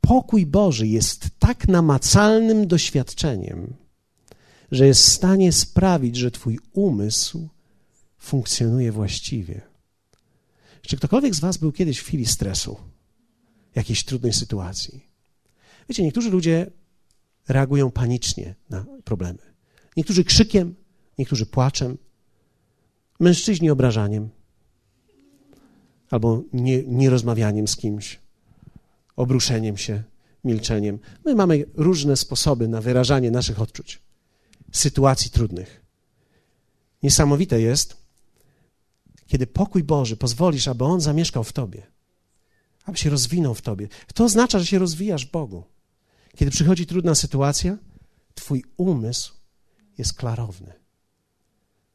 Pokój 0.00 0.46
Boży 0.46 0.86
jest 0.86 1.28
tak 1.38 1.68
namacalnym 1.68 2.66
doświadczeniem, 2.66 3.74
że 4.70 4.86
jest 4.86 5.02
w 5.02 5.12
stanie 5.12 5.52
sprawić, 5.52 6.16
że 6.16 6.30
Twój 6.30 6.58
umysł 6.72 7.48
funkcjonuje 8.18 8.92
właściwie. 8.92 9.60
Czy 10.82 10.96
ktokolwiek 10.96 11.34
z 11.34 11.40
Was 11.40 11.56
był 11.56 11.72
kiedyś 11.72 11.98
w 11.98 12.04
chwili 12.04 12.26
stresu, 12.26 12.76
jakiejś 13.74 14.04
trudnej 14.04 14.32
sytuacji? 14.32 15.06
Wiecie, 15.88 16.02
niektórzy 16.02 16.30
ludzie 16.30 16.70
reagują 17.48 17.90
panicznie 17.90 18.54
na 18.70 18.84
problemy. 19.04 19.38
Niektórzy 19.96 20.24
krzykiem, 20.24 20.74
niektórzy 21.18 21.46
płaczem, 21.46 21.98
mężczyźni 23.20 23.70
obrażaniem 23.70 24.28
albo 26.12 26.42
nie, 26.52 26.82
nierozmawianiem 26.82 27.68
z 27.68 27.76
kimś, 27.76 28.18
obruszeniem 29.16 29.76
się, 29.76 30.02
milczeniem. 30.44 30.98
My 31.24 31.34
mamy 31.34 31.64
różne 31.74 32.16
sposoby 32.16 32.68
na 32.68 32.80
wyrażanie 32.80 33.30
naszych 33.30 33.60
odczuć, 33.60 34.02
sytuacji 34.72 35.30
trudnych. 35.30 35.82
Niesamowite 37.02 37.60
jest, 37.60 37.96
kiedy 39.26 39.46
pokój 39.46 39.84
Boży 39.84 40.16
pozwolisz, 40.16 40.68
aby 40.68 40.84
On 40.84 41.00
zamieszkał 41.00 41.44
w 41.44 41.52
tobie, 41.52 41.86
aby 42.84 42.98
się 42.98 43.10
rozwinął 43.10 43.54
w 43.54 43.62
tobie. 43.62 43.88
To 44.14 44.24
oznacza, 44.24 44.58
że 44.58 44.66
się 44.66 44.78
rozwijasz 44.78 45.26
w 45.26 45.30
Bogu. 45.30 45.64
Kiedy 46.36 46.50
przychodzi 46.50 46.86
trudna 46.86 47.14
sytuacja, 47.14 47.78
Twój 48.34 48.64
umysł 48.76 49.34
jest 49.98 50.12
klarowny. 50.12 50.72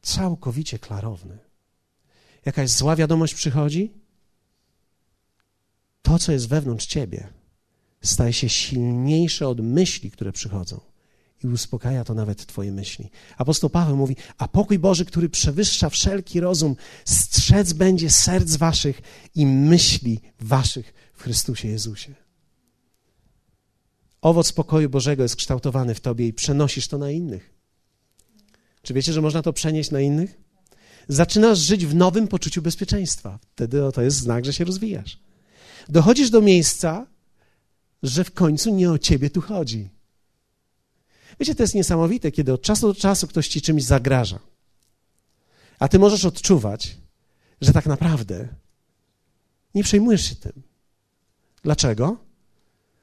Całkowicie 0.02 0.80
klarowny. 0.80 1.38
Jakaś 2.46 2.70
zła 2.70 2.96
wiadomość 2.96 3.34
przychodzi, 3.34 3.94
to, 6.08 6.20
co 6.20 6.32
jest 6.32 6.48
wewnątrz 6.48 6.86
Ciebie, 6.86 7.28
staje 8.02 8.34
się 8.34 8.50
silniejsze 8.50 9.48
od 9.48 9.60
myśli, 9.60 10.12
które 10.12 10.32
przychodzą. 10.32 10.80
I 11.44 11.48
uspokaja 11.48 12.04
to 12.04 12.14
nawet 12.14 12.46
Twoje 12.46 12.72
myśli. 12.72 13.10
Apostoł 13.38 13.70
Paweł 13.70 13.98
mówi: 13.98 14.16
A 14.38 14.48
pokój 14.48 14.80
Boży, 14.80 15.06
który 15.06 15.30
przewyższa 15.30 15.90
wszelki 15.90 16.40
rozum, 16.40 16.76
strzec 17.06 17.74
będzie 17.74 18.10
serc 18.10 18.56
Waszych 18.56 19.02
i 19.36 19.46
myśli 19.46 20.20
Waszych 20.40 20.94
w 21.14 21.24
Chrystusie 21.24 21.68
Jezusie. 21.68 22.14
Owoc 24.22 24.52
pokoju 24.52 24.90
Bożego 24.90 25.24
jest 25.24 25.36
kształtowany 25.36 25.96
w 25.96 26.00
tobie 26.00 26.28
i 26.28 26.34
przenosisz 26.34 26.88
to 26.88 26.98
na 26.98 27.12
innych. 27.12 27.54
Czy 28.82 28.94
wiecie, 28.94 29.14
że 29.14 29.22
można 29.22 29.42
to 29.42 29.54
przenieść 29.54 29.92
na 29.92 30.02
innych? 30.02 30.42
Zaczynasz 31.08 31.60
żyć 31.60 31.86
w 31.86 31.96
nowym 31.96 32.28
poczuciu 32.28 32.62
bezpieczeństwa. 32.62 33.40
Wtedy 33.56 33.82
to 33.94 34.02
jest 34.02 34.18
znak, 34.18 34.46
że 34.46 34.54
się 34.54 34.66
rozwijasz. 34.66 35.27
Dochodzisz 35.90 36.30
do 36.30 36.42
miejsca, 36.42 37.08
że 38.04 38.24
w 38.24 38.32
końcu 38.32 38.76
nie 38.76 38.92
o 38.92 38.98
ciebie 38.98 39.30
tu 39.30 39.42
chodzi. 39.42 39.90
Wiecie, 41.40 41.56
to 41.56 41.64
jest 41.64 41.76
niesamowite, 41.76 42.32
kiedy 42.32 42.54
od 42.54 42.62
czasu 42.62 42.88
do 42.88 43.00
czasu 43.00 43.28
ktoś 43.28 43.48
ci 43.48 43.62
czymś 43.62 43.84
zagraża. 43.84 44.40
A 45.80 45.88
ty 45.88 46.00
możesz 46.00 46.26
odczuwać, 46.26 46.98
że 47.62 47.74
tak 47.74 47.86
naprawdę 47.86 48.48
nie 49.76 49.84
przejmujesz 49.84 50.30
się 50.30 50.36
tym. 50.36 50.64
Dlaczego? 51.64 52.28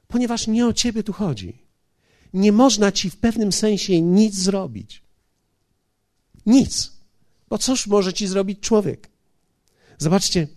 ponieważ 0.07 0.47
nie 0.47 0.67
o 0.67 0.73
ciebie 0.73 1.03
tu 1.03 1.13
chodzi. 1.13 1.57
Nie 2.33 2.51
można 2.51 2.91
ci 2.91 3.09
w 3.09 3.17
pewnym 3.17 3.51
sensie 3.51 4.01
nic 4.01 4.35
zrobić. 4.35 5.03
Nic. 6.45 6.91
Bo 7.49 7.57
cóż 7.57 7.87
może 7.87 8.13
ci 8.13 8.27
zrobić 8.27 8.59
człowiek? 8.59 9.09
Zobaczcie, 9.97 10.47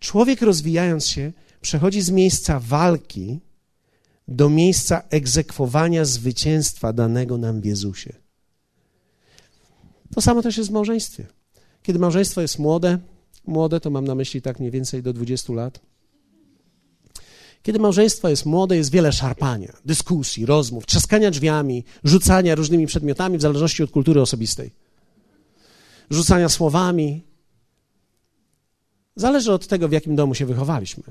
człowiek 0.00 0.42
rozwijając 0.42 1.06
się 1.06 1.32
przechodzi 1.62 2.02
z 2.02 2.10
miejsca 2.10 2.60
walki 2.60 3.40
do 4.28 4.48
miejsca 4.48 5.02
egzekwowania 5.10 6.04
zwycięstwa 6.04 6.92
danego 6.92 7.38
nam 7.38 7.60
w 7.60 7.64
Jezusie. 7.64 8.12
To 10.14 10.20
samo 10.20 10.42
też 10.42 10.56
jest 10.56 10.70
w 10.70 10.72
małżeństwie. 10.72 11.26
Kiedy 11.82 11.98
małżeństwo 11.98 12.40
jest 12.40 12.58
młode, 12.58 12.98
młode 13.46 13.80
to 13.80 13.90
mam 13.90 14.04
na 14.04 14.14
myśli 14.14 14.42
tak 14.42 14.58
mniej 14.60 14.70
więcej 14.70 15.02
do 15.02 15.12
20 15.12 15.52
lat, 15.52 15.80
kiedy 17.62 17.78
małżeństwo 17.78 18.28
jest 18.28 18.46
młode, 18.46 18.76
jest 18.76 18.90
wiele 18.90 19.12
szarpania, 19.12 19.76
dyskusji, 19.84 20.46
rozmów, 20.46 20.86
trzaskania 20.86 21.30
drzwiami, 21.30 21.84
rzucania 22.04 22.54
różnymi 22.54 22.86
przedmiotami 22.86 23.38
w 23.38 23.42
zależności 23.42 23.82
od 23.82 23.90
kultury 23.90 24.20
osobistej. 24.20 24.70
Rzucania 26.10 26.48
słowami. 26.48 27.24
Zależy 29.16 29.52
od 29.52 29.66
tego, 29.66 29.88
w 29.88 29.92
jakim 29.92 30.16
domu 30.16 30.34
się 30.34 30.46
wychowaliśmy. 30.46 31.02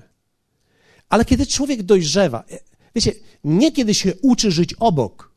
Ale 1.12 1.26
kiedy 1.26 1.48
człowiek 1.48 1.84
dojrzewa, 1.84 2.44
e, 2.52 2.60
wiecie, 2.96 3.14
nie 3.44 3.72
kiedy 3.72 3.94
się 3.94 4.14
uczy 4.22 4.52
żyć 4.52 4.74
obok, 4.74 5.32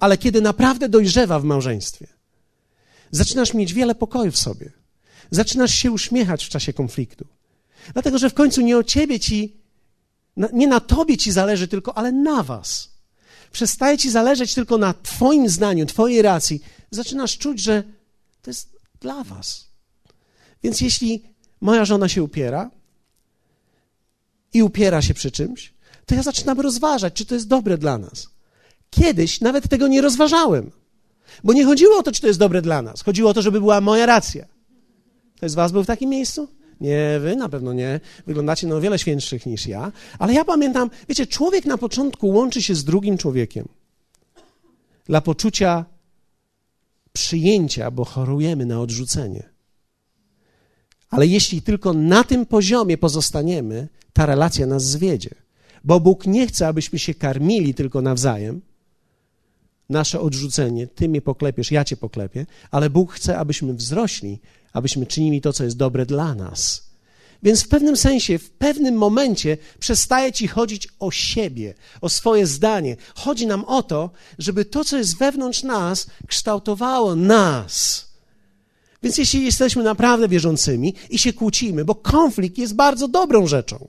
ale 0.00 0.18
kiedy 0.18 0.40
naprawdę 0.40 0.88
dojrzewa 0.88 1.40
w 1.40 1.44
małżeństwie, 1.44 2.06
zaczynasz 3.10 3.54
mieć 3.54 3.72
wiele 3.72 3.94
pokoju 3.94 4.32
w 4.32 4.38
sobie. 4.38 4.72
Zaczynasz 5.30 5.74
się 5.74 5.90
uśmiechać 5.90 6.44
w 6.44 6.48
czasie 6.48 6.72
konfliktu. 6.72 7.26
Dlatego, 7.92 8.18
że 8.18 8.30
w 8.30 8.34
końcu 8.34 8.60
nie 8.60 8.78
o 8.78 8.82
ciebie 8.82 9.20
ci 9.20 9.56
nie 10.52 10.66
na 10.66 10.80
tobie 10.80 11.16
ci 11.16 11.32
zależy 11.32 11.68
tylko, 11.68 11.98
ale 11.98 12.12
na 12.12 12.42
was. 12.42 12.90
Przestaje 13.52 13.98
ci 13.98 14.10
zależeć 14.10 14.54
tylko 14.54 14.78
na 14.78 14.94
twoim 14.94 15.48
zdaniu, 15.48 15.86
twojej 15.86 16.22
racji. 16.22 16.62
Zaczynasz 16.90 17.38
czuć, 17.38 17.60
że 17.60 17.82
to 18.42 18.50
jest 18.50 18.76
dla 19.00 19.24
was. 19.24 19.66
Więc 20.62 20.80
jeśli 20.80 21.22
moja 21.60 21.84
żona 21.84 22.08
się 22.08 22.22
upiera 22.22 22.70
i 24.52 24.62
upiera 24.62 25.02
się 25.02 25.14
przy 25.14 25.30
czymś, 25.30 25.72
to 26.06 26.14
ja 26.14 26.22
zaczynam 26.22 26.60
rozważać, 26.60 27.14
czy 27.14 27.26
to 27.26 27.34
jest 27.34 27.48
dobre 27.48 27.78
dla 27.78 27.98
nas. 27.98 28.28
Kiedyś 28.90 29.40
nawet 29.40 29.68
tego 29.68 29.88
nie 29.88 30.00
rozważałem, 30.00 30.70
bo 31.44 31.52
nie 31.52 31.64
chodziło 31.64 31.98
o 31.98 32.02
to, 32.02 32.12
czy 32.12 32.20
to 32.20 32.26
jest 32.26 32.38
dobre 32.38 32.62
dla 32.62 32.82
nas. 32.82 33.02
Chodziło 33.02 33.30
o 33.30 33.34
to, 33.34 33.42
żeby 33.42 33.60
była 33.60 33.80
moja 33.80 34.06
racja. 34.06 34.46
Ktoś 35.36 35.50
z 35.50 35.54
was 35.54 35.72
był 35.72 35.84
w 35.84 35.86
takim 35.86 36.10
miejscu? 36.10 36.48
Nie, 36.80 37.18
wy 37.20 37.36
na 37.36 37.48
pewno 37.48 37.72
nie. 37.72 38.00
Wyglądacie 38.26 38.66
na 38.66 38.74
o 38.74 38.80
wiele 38.80 38.98
świętszych 38.98 39.46
niż 39.46 39.66
ja. 39.66 39.92
Ale 40.18 40.32
ja 40.32 40.44
pamiętam, 40.44 40.90
wiecie, 41.08 41.26
człowiek 41.26 41.64
na 41.64 41.78
początku 41.78 42.28
łączy 42.28 42.62
się 42.62 42.74
z 42.74 42.84
drugim 42.84 43.18
człowiekiem 43.18 43.68
dla 45.04 45.20
poczucia 45.20 45.84
przyjęcia, 47.12 47.90
bo 47.90 48.04
chorujemy 48.04 48.66
na 48.66 48.80
odrzucenie. 48.80 49.51
Ale 51.12 51.26
jeśli 51.26 51.62
tylko 51.62 51.92
na 51.92 52.24
tym 52.24 52.46
poziomie 52.46 52.98
pozostaniemy, 52.98 53.88
ta 54.12 54.26
relacja 54.26 54.66
nas 54.66 54.84
zwiedzie. 54.84 55.34
Bo 55.84 56.00
Bóg 56.00 56.26
nie 56.26 56.46
chce, 56.46 56.68
abyśmy 56.68 56.98
się 56.98 57.14
karmili 57.14 57.74
tylko 57.74 58.02
nawzajem. 58.02 58.60
Nasze 59.88 60.20
odrzucenie, 60.20 60.86
ty 60.86 61.08
mnie 61.08 61.22
poklepiesz, 61.22 61.70
ja 61.70 61.84
cię 61.84 61.96
poklepię, 61.96 62.46
ale 62.70 62.90
Bóg 62.90 63.12
chce, 63.12 63.38
abyśmy 63.38 63.74
wzrośli 63.74 64.38
abyśmy 64.72 65.06
czynili 65.06 65.40
to, 65.40 65.52
co 65.52 65.64
jest 65.64 65.76
dobre 65.76 66.06
dla 66.06 66.34
nas. 66.34 66.82
Więc 67.42 67.62
w 67.62 67.68
pewnym 67.68 67.96
sensie, 67.96 68.38
w 68.38 68.50
pewnym 68.50 68.94
momencie 68.94 69.58
przestaje 69.78 70.32
ci 70.32 70.48
chodzić 70.48 70.88
o 70.98 71.10
siebie, 71.10 71.74
o 72.00 72.08
swoje 72.08 72.46
zdanie. 72.46 72.96
Chodzi 73.14 73.46
nam 73.46 73.64
o 73.64 73.82
to, 73.82 74.10
żeby 74.38 74.64
to, 74.64 74.84
co 74.84 74.98
jest 74.98 75.18
wewnątrz 75.18 75.62
nas, 75.62 76.06
kształtowało 76.26 77.16
nas. 77.16 78.06
Więc 79.02 79.18
jeśli 79.18 79.44
jesteśmy 79.44 79.82
naprawdę 79.82 80.28
wierzącymi 80.28 80.94
i 81.10 81.18
się 81.18 81.32
kłócimy, 81.32 81.84
bo 81.84 81.94
konflikt 81.94 82.58
jest 82.58 82.74
bardzo 82.74 83.08
dobrą 83.08 83.46
rzeczą, 83.46 83.88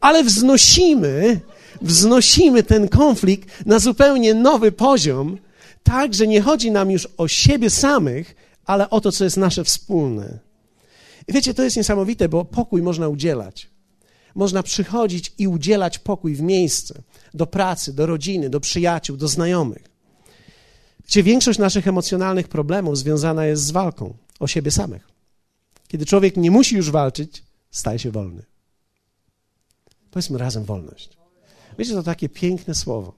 ale 0.00 0.24
wznosimy, 0.24 1.40
wznosimy 1.82 2.62
ten 2.62 2.88
konflikt 2.88 3.66
na 3.66 3.78
zupełnie 3.78 4.34
nowy 4.34 4.72
poziom, 4.72 5.38
tak, 5.82 6.14
że 6.14 6.26
nie 6.26 6.40
chodzi 6.40 6.70
nam 6.70 6.90
już 6.90 7.08
o 7.16 7.28
siebie 7.28 7.70
samych, 7.70 8.34
ale 8.64 8.90
o 8.90 9.00
to, 9.00 9.12
co 9.12 9.24
jest 9.24 9.36
nasze 9.36 9.64
wspólne. 9.64 10.38
I 11.28 11.32
wiecie, 11.32 11.54
to 11.54 11.62
jest 11.62 11.76
niesamowite, 11.76 12.28
bo 12.28 12.44
pokój 12.44 12.82
można 12.82 13.08
udzielać. 13.08 13.70
Można 14.34 14.62
przychodzić 14.62 15.32
i 15.38 15.48
udzielać 15.48 15.98
pokój 15.98 16.34
w 16.34 16.42
miejsce, 16.42 17.02
do 17.34 17.46
pracy, 17.46 17.92
do 17.92 18.06
rodziny, 18.06 18.50
do 18.50 18.60
przyjaciół, 18.60 19.16
do 19.16 19.28
znajomych. 19.28 19.91
Wiecie, 21.04 21.22
większość 21.22 21.58
naszych 21.58 21.88
emocjonalnych 21.88 22.48
problemów 22.48 22.98
związana 22.98 23.46
jest 23.46 23.64
z 23.64 23.70
walką 23.70 24.14
o 24.40 24.46
siebie 24.46 24.70
samych. 24.70 25.08
Kiedy 25.88 26.06
człowiek 26.06 26.36
nie 26.36 26.50
musi 26.50 26.76
już 26.76 26.90
walczyć, 26.90 27.42
staje 27.70 27.98
się 27.98 28.10
wolny. 28.10 28.42
Powiedzmy 30.10 30.38
razem 30.38 30.64
wolność. 30.64 31.16
Wiecie, 31.78 31.92
to 31.92 32.02
takie 32.02 32.28
piękne 32.28 32.74
słowo. 32.74 33.14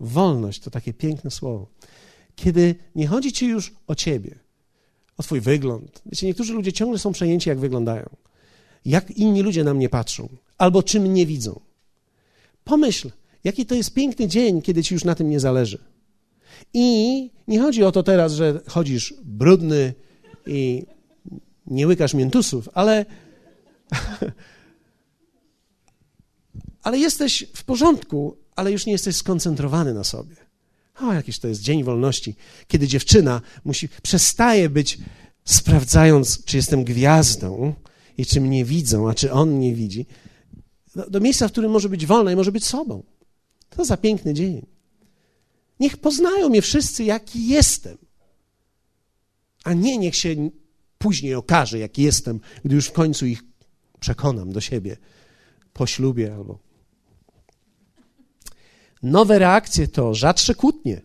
Wolność 0.00 0.60
to 0.60 0.70
takie 0.70 0.94
piękne 0.94 1.30
słowo. 1.30 1.66
Kiedy 2.36 2.74
nie 2.94 3.06
chodzi 3.06 3.32
ci 3.32 3.46
już 3.46 3.72
o 3.86 3.94
ciebie, 3.94 4.38
o 5.18 5.22
twój 5.22 5.40
wygląd. 5.40 6.02
Wiecie, 6.06 6.26
niektórzy 6.26 6.52
ludzie 6.52 6.72
ciągle 6.72 6.98
są 6.98 7.12
przejęci, 7.12 7.48
jak 7.48 7.58
wyglądają. 7.58 8.08
Jak 8.84 9.10
inni 9.10 9.42
ludzie 9.42 9.64
na 9.64 9.74
mnie 9.74 9.88
patrzą, 9.88 10.28
albo 10.58 10.82
czym 10.82 11.02
mnie 11.02 11.26
widzą. 11.26 11.60
Pomyśl, 12.64 13.10
jaki 13.44 13.66
to 13.66 13.74
jest 13.74 13.94
piękny 13.94 14.28
dzień, 14.28 14.62
kiedy 14.62 14.82
ci 14.82 14.94
już 14.94 15.04
na 15.04 15.14
tym 15.14 15.30
nie 15.30 15.40
zależy. 15.40 15.78
I 16.74 17.30
nie 17.48 17.60
chodzi 17.60 17.84
o 17.84 17.92
to 17.92 18.02
teraz, 18.02 18.32
że 18.32 18.60
chodzisz 18.66 19.14
brudny 19.24 19.94
i 20.46 20.86
nie 21.66 21.86
łykasz 21.86 22.14
miętusów, 22.14 22.68
ale, 22.74 23.06
ale 26.82 26.98
jesteś 26.98 27.46
w 27.54 27.64
porządku, 27.64 28.36
ale 28.56 28.72
już 28.72 28.86
nie 28.86 28.92
jesteś 28.92 29.16
skoncentrowany 29.16 29.94
na 29.94 30.04
sobie. 30.04 30.36
O, 31.00 31.12
jakiś 31.12 31.38
to 31.38 31.48
jest 31.48 31.60
dzień 31.60 31.84
wolności, 31.84 32.36
kiedy 32.68 32.88
dziewczyna 32.88 33.40
musi, 33.64 33.88
przestaje 34.02 34.68
być 34.70 34.98
sprawdzając, 35.44 36.44
czy 36.44 36.56
jestem 36.56 36.84
gwiazdą 36.84 37.74
i 38.18 38.26
czy 38.26 38.40
mnie 38.40 38.64
widzą, 38.64 39.10
a 39.10 39.14
czy 39.14 39.32
on 39.32 39.50
mnie 39.50 39.74
widzi, 39.74 40.06
do, 40.96 41.10
do 41.10 41.20
miejsca, 41.20 41.48
w 41.48 41.52
którym 41.52 41.70
może 41.72 41.88
być 41.88 42.06
wolna 42.06 42.32
i 42.32 42.36
może 42.36 42.52
być 42.52 42.64
sobą. 42.64 43.02
To 43.70 43.84
za 43.84 43.96
piękny 43.96 44.34
dzień. 44.34 44.66
Niech 45.82 45.96
poznają 45.96 46.48
mnie 46.48 46.62
wszyscy, 46.62 47.04
jaki 47.04 47.48
jestem. 47.48 47.98
A 49.64 49.72
nie 49.72 49.98
niech 49.98 50.16
się 50.16 50.50
później 50.98 51.34
okaże, 51.34 51.78
jaki 51.78 52.02
jestem, 52.02 52.40
gdy 52.64 52.74
już 52.74 52.86
w 52.86 52.92
końcu 52.92 53.26
ich 53.26 53.42
przekonam 54.00 54.52
do 54.52 54.60
siebie 54.60 54.96
po 55.72 55.86
ślubie 55.86 56.34
albo. 56.34 56.58
Nowe 59.02 59.38
reakcje 59.38 59.88
to 59.88 60.14
rzadsze 60.14 60.54
kłótnie, 60.54 61.00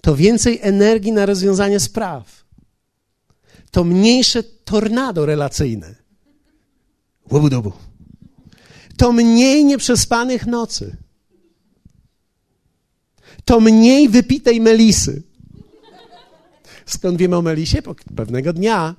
to 0.00 0.16
więcej 0.16 0.58
energii 0.62 1.12
na 1.12 1.26
rozwiązanie 1.26 1.80
spraw, 1.80 2.44
to 3.70 3.84
mniejsze 3.84 4.42
tornado 4.42 5.26
relacyjne. 5.26 5.94
Łobudobu. 7.30 7.72
To 8.96 9.12
mniej 9.12 9.64
nieprzespanych 9.64 10.46
nocy 10.46 11.05
to 13.44 13.60
mniej 13.60 14.08
wypitej 14.08 14.60
melisy. 14.60 15.22
Skąd 16.86 17.18
wiemy 17.18 17.36
o 17.36 17.42
melisie? 17.42 17.82
Pewnego 18.16 18.52
dnia 18.52 18.94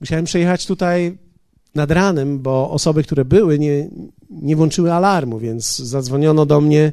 musiałem 0.00 0.24
przejechać 0.24 0.66
tutaj 0.66 1.18
nad 1.74 1.90
ranem, 1.90 2.38
bo 2.38 2.70
osoby, 2.70 3.02
które 3.02 3.24
były, 3.24 3.58
nie, 3.58 3.88
nie 4.30 4.56
włączyły 4.56 4.92
alarmu, 4.92 5.38
więc 5.38 5.78
zadzwoniono 5.78 6.46
do 6.46 6.60
mnie 6.60 6.92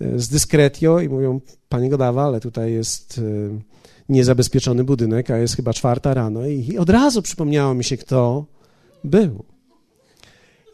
e, 0.00 0.18
z 0.18 0.28
dyskretio 0.28 1.00
i 1.00 1.08
mówią, 1.08 1.40
panie 1.68 1.90
Godawa, 1.90 2.24
ale 2.24 2.40
tutaj 2.40 2.72
jest 2.72 3.18
e, 3.18 3.22
niezabezpieczony 4.08 4.84
budynek, 4.84 5.30
a 5.30 5.38
jest 5.38 5.56
chyba 5.56 5.74
czwarta 5.74 6.14
rano 6.14 6.46
i 6.46 6.78
od 6.78 6.90
razu 6.90 7.22
przypomniało 7.22 7.74
mi 7.74 7.84
się, 7.84 7.96
kto 7.96 8.46
był. 9.04 9.44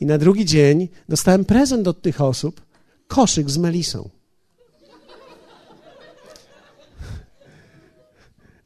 I 0.01 0.07
na 0.07 0.19
drugi 0.19 0.45
dzień 0.45 0.89
dostałem 1.09 1.45
prezent 1.45 1.89
od 1.89 2.03
tych 2.03 2.21
osób, 2.21 2.61
koszyk 3.07 3.51
z 3.51 3.59
melisą. 3.59 4.09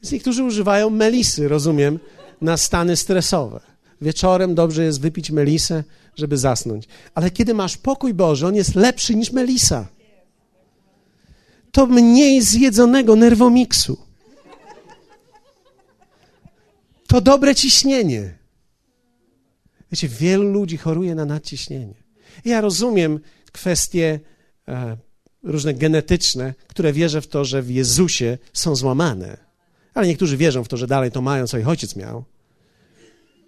Więc 0.02 0.12
niektórzy 0.12 0.44
używają 0.44 0.90
melisy, 0.90 1.48
rozumiem, 1.48 1.98
na 2.40 2.56
stany 2.56 2.96
stresowe. 2.96 3.60
Wieczorem 4.00 4.54
dobrze 4.54 4.84
jest 4.84 5.00
wypić 5.00 5.30
melisę, 5.30 5.84
żeby 6.16 6.36
zasnąć. 6.36 6.88
Ale 7.14 7.30
kiedy 7.30 7.54
masz 7.54 7.76
pokój 7.76 8.14
Boży, 8.14 8.46
on 8.46 8.54
jest 8.54 8.74
lepszy 8.74 9.14
niż 9.14 9.32
melisa. 9.32 9.88
To 11.72 11.86
mniej 11.86 12.42
zjedzonego 12.42 13.16
nerwomiksu. 13.16 13.98
To 17.06 17.20
dobre 17.20 17.54
ciśnienie. 17.54 18.38
Wiecie, 19.92 20.08
wielu 20.08 20.52
ludzi 20.52 20.76
choruje 20.76 21.14
na 21.14 21.24
nadciśnienie. 21.24 21.94
ja 22.44 22.60
rozumiem 22.60 23.20
kwestie 23.52 24.20
e, 24.68 24.96
różne 25.42 25.74
genetyczne, 25.74 26.54
które 26.68 26.92
wierzę 26.92 27.20
w 27.20 27.26
to, 27.26 27.44
że 27.44 27.62
w 27.62 27.70
Jezusie 27.70 28.38
są 28.52 28.76
złamane 28.76 29.47
ale 29.98 30.06
niektórzy 30.06 30.36
wierzą 30.36 30.64
w 30.64 30.68
to, 30.68 30.76
że 30.76 30.86
dalej 30.86 31.10
to 31.10 31.22
mają, 31.22 31.46
co 31.46 31.58
ich 31.58 31.68
ojciec 31.68 31.96
miał. 31.96 32.24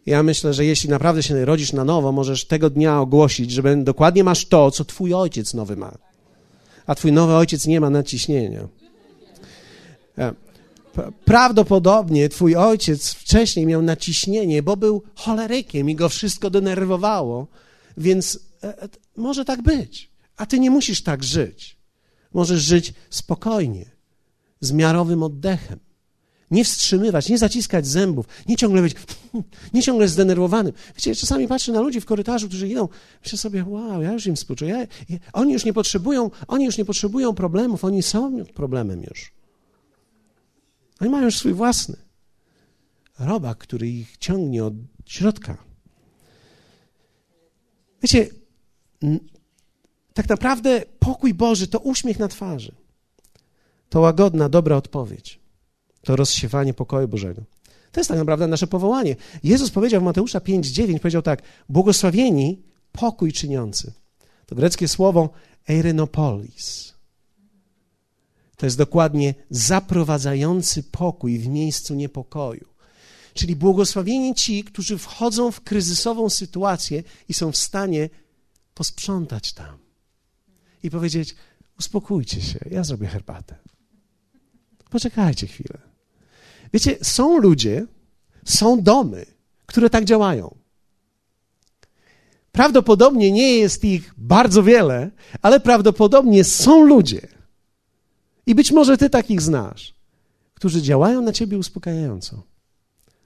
Ja 0.06 0.22
myślę, 0.22 0.54
że 0.54 0.64
jeśli 0.64 0.90
naprawdę 0.90 1.22
się 1.22 1.44
rodzisz 1.44 1.72
na 1.72 1.84
nowo, 1.84 2.12
możesz 2.12 2.44
tego 2.44 2.70
dnia 2.70 3.00
ogłosić, 3.00 3.50
że 3.50 3.76
dokładnie 3.76 4.24
masz 4.24 4.46
to, 4.46 4.70
co 4.70 4.84
twój 4.84 5.14
ojciec 5.14 5.54
nowy 5.54 5.76
ma. 5.76 5.98
A 6.86 6.94
twój 6.94 7.12
nowy 7.12 7.34
ojciec 7.34 7.66
nie 7.66 7.80
ma 7.80 7.90
nadciśnienia. 7.90 8.68
E, 10.18 10.32
prawdopodobnie 11.24 12.28
twój 12.28 12.56
ojciec 12.56 13.12
wcześniej 13.12 13.66
miał 13.66 13.82
naciśnienie, 13.82 14.62
bo 14.62 14.76
był 14.76 15.02
cholerykiem 15.14 15.90
i 15.90 15.94
go 15.94 16.08
wszystko 16.08 16.50
denerwowało, 16.50 17.46
więc 17.96 18.38
e, 18.62 18.82
e, 18.82 18.88
może 19.16 19.44
tak 19.44 19.62
być. 19.62 20.10
A 20.36 20.46
ty 20.46 20.60
nie 20.60 20.70
musisz 20.70 21.02
tak 21.02 21.24
żyć. 21.24 21.76
Możesz 22.34 22.60
żyć 22.60 22.94
spokojnie, 23.10 23.90
z 24.60 24.72
miarowym 24.72 25.22
oddechem 25.22 25.89
nie 26.50 26.64
wstrzymywać, 26.64 27.28
nie 27.28 27.38
zaciskać 27.38 27.86
zębów, 27.86 28.26
nie 28.48 28.56
ciągle 28.56 28.82
być, 28.82 28.94
nie 29.74 29.82
ciągle 29.82 30.08
zdenerwowanym. 30.08 30.72
Wiecie, 30.96 31.14
czasami 31.14 31.48
patrzę 31.48 31.72
na 31.72 31.80
ludzi 31.80 32.00
w 32.00 32.04
korytarzu, 32.04 32.48
którzy 32.48 32.68
idą, 32.68 32.88
myślę 33.22 33.38
sobie, 33.38 33.64
wow, 33.64 34.02
ja 34.02 34.12
już 34.12 34.26
im 34.26 34.36
współczuję. 34.36 34.70
Ja, 34.70 34.86
ja, 35.08 35.18
oni 35.32 35.52
już 35.52 35.64
nie 35.64 35.72
potrzebują, 35.72 36.30
oni 36.48 36.64
już 36.64 36.78
nie 36.78 36.84
potrzebują 36.84 37.34
problemów, 37.34 37.84
oni 37.84 38.02
są 38.02 38.44
problemem 38.44 39.02
już. 39.02 39.32
Oni 41.00 41.10
mają 41.10 41.24
już 41.24 41.36
swój 41.36 41.52
własny. 41.52 41.96
Robak, 43.18 43.58
który 43.58 43.88
ich 43.88 44.16
ciągnie 44.16 44.64
od 44.64 44.74
środka. 45.06 45.58
Wiecie, 48.02 48.28
tak 50.14 50.28
naprawdę 50.28 50.82
pokój 50.98 51.34
Boży 51.34 51.66
to 51.66 51.78
uśmiech 51.78 52.18
na 52.18 52.28
twarzy. 52.28 52.74
To 53.88 54.00
łagodna, 54.00 54.48
dobra 54.48 54.76
odpowiedź 54.76 55.39
to 56.02 56.16
rozsiewanie 56.16 56.74
pokoju 56.74 57.08
Bożego. 57.08 57.42
To 57.92 58.00
jest 58.00 58.08
tak 58.08 58.18
naprawdę 58.18 58.46
nasze 58.46 58.66
powołanie. 58.66 59.16
Jezus 59.42 59.70
powiedział 59.70 60.00
w 60.00 60.04
Mateusza 60.04 60.38
5:9, 60.38 60.98
powiedział 60.98 61.22
tak: 61.22 61.42
Błogosławieni 61.68 62.62
pokój 62.92 63.32
czyniący. 63.32 63.92
To 64.46 64.54
greckie 64.54 64.88
słowo 64.88 65.30
eirenopolis. 65.68 66.94
To 68.56 68.66
jest 68.66 68.78
dokładnie 68.78 69.34
zaprowadzający 69.50 70.82
pokój 70.82 71.38
w 71.38 71.48
miejscu 71.48 71.94
niepokoju. 71.94 72.66
Czyli 73.34 73.56
błogosławieni 73.56 74.34
ci, 74.34 74.64
którzy 74.64 74.98
wchodzą 74.98 75.50
w 75.50 75.60
kryzysową 75.60 76.30
sytuację 76.30 77.02
i 77.28 77.34
są 77.34 77.52
w 77.52 77.56
stanie 77.56 78.08
posprzątać 78.74 79.52
tam 79.52 79.78
i 80.82 80.90
powiedzieć: 80.90 81.34
Uspokójcie 81.78 82.42
się, 82.42 82.58
ja 82.70 82.84
zrobię 82.84 83.06
herbatę. 83.06 83.58
Poczekajcie 84.90 85.46
chwilę. 85.46 85.89
Wiecie, 86.72 86.96
są 87.02 87.38
ludzie, 87.38 87.86
są 88.44 88.82
domy, 88.82 89.26
które 89.66 89.90
tak 89.90 90.04
działają. 90.04 90.54
Prawdopodobnie 92.52 93.32
nie 93.32 93.54
jest 93.54 93.84
ich 93.84 94.14
bardzo 94.16 94.62
wiele, 94.62 95.10
ale 95.42 95.60
prawdopodobnie 95.60 96.44
są 96.44 96.84
ludzie. 96.84 97.28
I 98.46 98.54
być 98.54 98.72
może 98.72 98.96
ty 98.96 99.10
takich 99.10 99.40
znasz, 99.40 99.94
którzy 100.54 100.82
działają 100.82 101.20
na 101.22 101.32
ciebie 101.32 101.58
uspokajająco. 101.58 102.42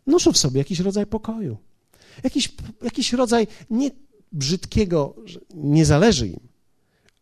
Noszą 0.07 0.33
w 0.33 0.39
sobie 0.39 0.59
jakiś 0.59 0.81
rodzaj 0.81 1.07
pokoju. 1.07 1.57
Jakiś, 2.25 2.53
jakiś 2.83 3.13
rodzaj 3.13 3.47
nie 3.71 3.91
brzydkiego, 4.33 5.15
nie 5.55 5.87
zależy 5.87 6.29
im, 6.29 6.41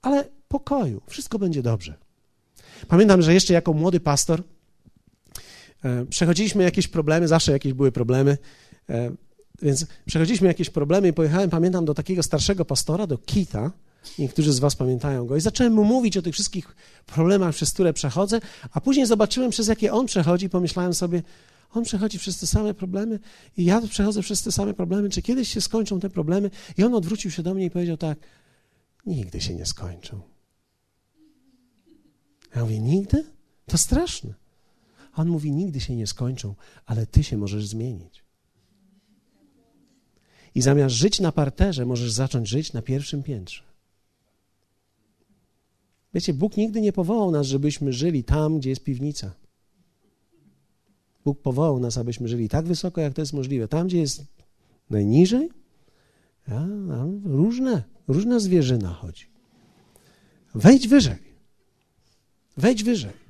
ale 0.03 0.29
pokoju. 0.49 1.01
Wszystko 1.07 1.39
będzie 1.39 1.63
dobrze. 1.63 1.95
Pamiętam, 2.89 3.23
że 3.23 3.35
jeszcze 3.35 3.55
jako 3.55 3.73
młody 3.73 4.01
pastor 4.01 4.43
przechodziliśmy 6.11 6.63
jakieś 6.63 6.89
problemy, 6.89 7.29
zawsze 7.29 7.53
jakieś 7.53 7.73
były 7.73 7.93
problemy, 7.93 8.39
e, 8.91 9.13
więc 9.63 9.87
przechodziliśmy 10.07 10.49
jakieś 10.49 10.71
problemy 10.71 11.09
i 11.09 11.13
pojechałem, 11.13 11.51
pamiętam, 11.51 11.85
do 11.85 11.95
takiego 11.95 12.23
starszego 12.23 12.65
pastora, 12.65 13.07
do 13.07 13.19
Kita, 13.19 13.73
niektórzy 14.19 14.53
z 14.53 14.59
was 14.59 14.77
pamiętają 14.77 15.27
go, 15.27 15.37
i 15.37 15.41
zacząłem 15.41 15.73
mu 15.73 15.85
mówić 15.85 16.17
o 16.17 16.23
tych 16.23 16.35
wszystkich 16.35 16.77
problemach, 17.07 17.55
przez 17.55 17.73
które 17.73 17.93
przechodzę, 17.93 18.41
a 18.73 18.81
później 18.81 19.07
zobaczyłem, 19.07 19.51
przez 19.51 19.69
jakie 19.69 19.93
on 19.93 20.07
przechodzi, 20.07 20.47
i 20.47 20.49
pomyślałem 20.49 20.95
sobie, 20.95 21.23
on 21.75 21.85
przechodzi 21.85 22.19
przez 22.19 22.39
te 22.39 22.47
same 22.47 22.75
problemy 22.75 23.19
i 23.57 23.65
ja 23.65 23.81
przechodzę 23.81 24.23
przez 24.23 24.43
te 24.43 24.53
same 24.53 24.75
problemy, 24.75 25.09
czy 25.09 25.23
kiedyś 25.23 25.49
się 25.49 25.61
skończą 25.61 26.01
te 26.01 26.11
problemy? 26.11 26.51
I 26.79 26.85
on 26.85 26.95
odwrócił 26.95 27.31
się 27.31 27.43
do 27.43 27.55
mnie 27.55 27.65
i 27.65 27.71
powiedział 27.71 27.97
tak, 27.97 28.19
nigdy 29.07 29.41
się 29.41 29.55
nie 29.55 29.67
skończą. 29.67 30.21
Ja 32.57 32.63
mówię, 32.63 32.81
nigdy? 32.81 33.25
To 33.67 33.79
straszne. 33.79 34.42
On 35.17 35.29
mówi, 35.29 35.53
nigdy 35.53 35.81
się 35.81 35.97
nie 35.97 36.07
skończą, 36.07 36.55
ale 36.87 37.07
ty 37.07 37.25
się 37.25 37.37
możesz 37.37 37.67
zmienić. 37.67 38.25
I 40.55 40.63
zamiast 40.63 40.95
żyć 40.95 41.21
na 41.21 41.33
parterze, 41.33 41.87
możesz 41.87 42.13
zacząć 42.13 42.49
żyć 42.49 42.73
na 42.73 42.83
pierwszym 42.83 43.23
piętrze. 43.23 43.63
Wiecie, 46.15 46.35
Bóg 46.35 46.57
nigdy 46.57 46.81
nie 46.81 46.93
powołał 46.93 47.31
nas, 47.31 47.47
żebyśmy 47.47 47.93
żyli 47.93 48.25
tam, 48.25 48.59
gdzie 48.59 48.71
jest 48.71 48.85
piwnica. 48.85 49.35
Bóg 51.25 51.43
powołał 51.43 51.81
nas, 51.81 51.99
abyśmy 51.99 52.29
żyli 52.29 52.49
tak 52.49 52.67
wysoko, 52.67 53.01
jak 53.01 53.15
to 53.15 53.23
jest 53.23 53.33
możliwe. 53.33 53.69
Tam, 53.69 53.87
gdzie 53.87 53.99
jest 53.99 54.25
najniżej, 54.91 55.51
a, 56.49 56.55
a 56.95 57.07
różne, 57.25 57.83
różna 58.09 58.41
zwierzyna 58.41 58.89
chodzi. 58.95 59.27
Wejdź 60.55 60.89
wyżej. 60.89 61.19
Wejdź 62.57 62.85
wyżej. 62.85 63.22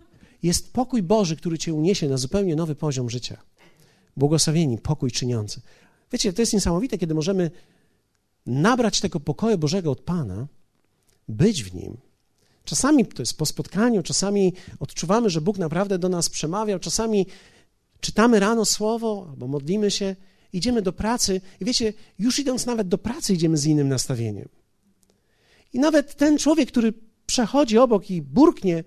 Jest 0.42 0.72
pokój 0.72 1.02
Boży, 1.02 1.36
który 1.36 1.58
cię 1.58 1.74
uniesie 1.74 2.08
na 2.08 2.16
zupełnie 2.16 2.56
nowy 2.56 2.74
poziom 2.74 3.10
życia. 3.10 3.42
Błogosławieni, 4.16 4.78
pokój 4.78 5.10
czyniący. 5.10 5.60
Wiecie, 6.12 6.32
to 6.32 6.42
jest 6.42 6.52
niesamowite, 6.52 6.98
kiedy 6.98 7.14
możemy 7.14 7.50
nabrać 8.46 9.00
tego 9.00 9.20
pokoju 9.20 9.58
Bożego 9.58 9.90
od 9.90 10.00
Pana, 10.00 10.46
być 11.28 11.64
w 11.64 11.74
nim. 11.74 11.96
Czasami 12.64 13.06
to 13.06 13.22
jest 13.22 13.38
po 13.38 13.46
spotkaniu, 13.46 14.02
czasami 14.02 14.52
odczuwamy, 14.80 15.30
że 15.30 15.40
Bóg 15.40 15.58
naprawdę 15.58 15.98
do 15.98 16.08
nas 16.08 16.28
przemawiał, 16.28 16.78
czasami 16.78 17.26
czytamy 18.00 18.40
rano 18.40 18.64
słowo 18.64 19.26
albo 19.30 19.46
modlimy 19.48 19.90
się, 19.90 20.16
idziemy 20.52 20.82
do 20.82 20.92
pracy 20.92 21.40
i 21.60 21.64
wiecie, 21.64 21.92
już 22.18 22.38
idąc 22.38 22.66
nawet 22.66 22.88
do 22.88 22.98
pracy 22.98 23.34
idziemy 23.34 23.56
z 23.56 23.66
innym 23.66 23.88
nastawieniem. 23.88 24.48
I 25.72 25.78
nawet 25.78 26.14
ten 26.16 26.38
człowiek, 26.38 26.68
który 26.68 26.92
przechodzi 27.26 27.78
obok 27.78 28.10
i 28.10 28.22
burknie, 28.22 28.84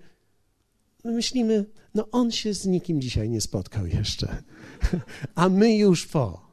my 1.06 1.12
myślimy, 1.12 1.64
no 1.94 2.08
on 2.12 2.32
się 2.32 2.54
z 2.54 2.66
nikim 2.66 3.00
dzisiaj 3.00 3.30
nie 3.30 3.40
spotkał 3.40 3.86
jeszcze, 3.86 4.42
a 5.34 5.48
my 5.48 5.76
już 5.76 6.06
po. 6.06 6.46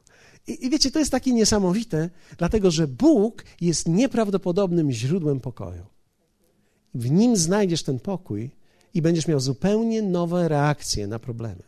I, 0.46 0.66
I, 0.66 0.70
wiecie, 0.70 0.90
to 0.90 0.98
jest 0.98 1.10
takie 1.10 1.32
niesamowite, 1.32 2.10
dlatego 2.38 2.70
że 2.70 2.88
Bóg 2.88 3.44
jest 3.60 3.88
nieprawdopodobnym 3.88 4.92
źródłem 4.92 5.40
pokoju. 5.40 5.86
W 6.94 7.10
nim 7.10 7.36
znajdziesz 7.36 7.82
ten 7.82 8.00
pokój 8.00 8.50
i 8.94 9.02
będziesz 9.02 9.28
miał 9.28 9.40
zupełnie 9.40 10.02
nowe 10.02 10.48
reakcje 10.48 11.06
na 11.06 11.18
problemy. 11.18 11.62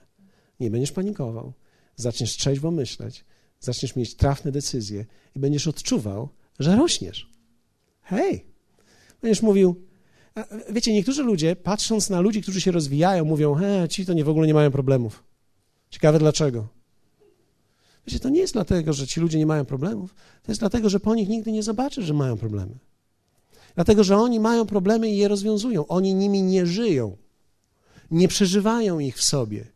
Nie 0.61 0.71
będziesz 0.71 0.93
panikował, 0.93 1.53
zaczniesz 1.97 2.37
trzeźwo 2.37 2.71
myśleć, 2.71 3.25
zaczniesz 3.61 3.97
mieć 3.97 4.15
trafne 4.15 4.53
decyzje 4.53 5.07
i 5.37 5.39
będziesz 5.39 5.67
odczuwał, 5.67 6.29
że 6.59 6.77
rośniesz. 6.77 7.31
Hej! 8.03 8.47
Będziesz 9.23 9.43
mówił, 9.43 9.87
wiecie, 10.71 10.93
niektórzy 10.93 11.23
ludzie, 11.23 11.57
patrząc 11.57 12.11
na 12.11 12.21
ludzi, 12.21 12.43
którzy 12.43 12.61
się 12.61 12.71
rozwijają, 12.73 13.25
mówią, 13.25 13.55
he, 13.55 13.89
ci 13.89 14.07
to 14.07 14.13
nie 14.13 14.25
w 14.25 14.29
ogóle 14.29 14.47
nie 14.47 14.55
mają 14.55 14.71
problemów. 14.71 15.25
Ciekawe 15.91 16.19
dlaczego. 16.19 16.69
Wiecie, 18.07 18.21
to 18.21 18.29
nie 18.29 18.41
jest 18.41 18.53
dlatego, 18.53 18.93
że 18.93 19.07
ci 19.07 19.21
ludzie 19.21 19.39
nie 19.39 19.47
mają 19.47 19.65
problemów, 19.65 20.15
to 20.43 20.53
jest 20.53 20.61
dlatego, 20.61 20.89
że 20.89 21.01
po 21.01 21.15
nich 21.15 21.29
nigdy 21.29 21.53
nie 21.53 21.63
zobaczysz, 21.63 22.05
że 22.05 22.15
mają 22.15 22.37
problemy. 22.37 22.79
Dlatego, 23.75 24.05
że 24.05 24.17
oni 24.17 24.41
mają 24.41 24.67
problemy 24.67 25.09
i 25.11 25.17
je 25.17 25.29
rozwiązują. 25.29 25.87
Oni 25.87 26.15
nimi 26.15 26.43
nie 26.43 26.67
żyją. 26.67 27.17
Nie 28.11 28.29
przeżywają 28.29 28.99
ich 28.99 29.17
w 29.17 29.23
sobie. 29.23 29.67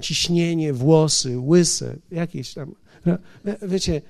Ciśnienie, 0.00 0.72
włosy, 0.72 1.38
łyse, 1.38 1.96
jakieś 2.10 2.54
tam. 2.54 2.74
Wiecie, 3.62 4.02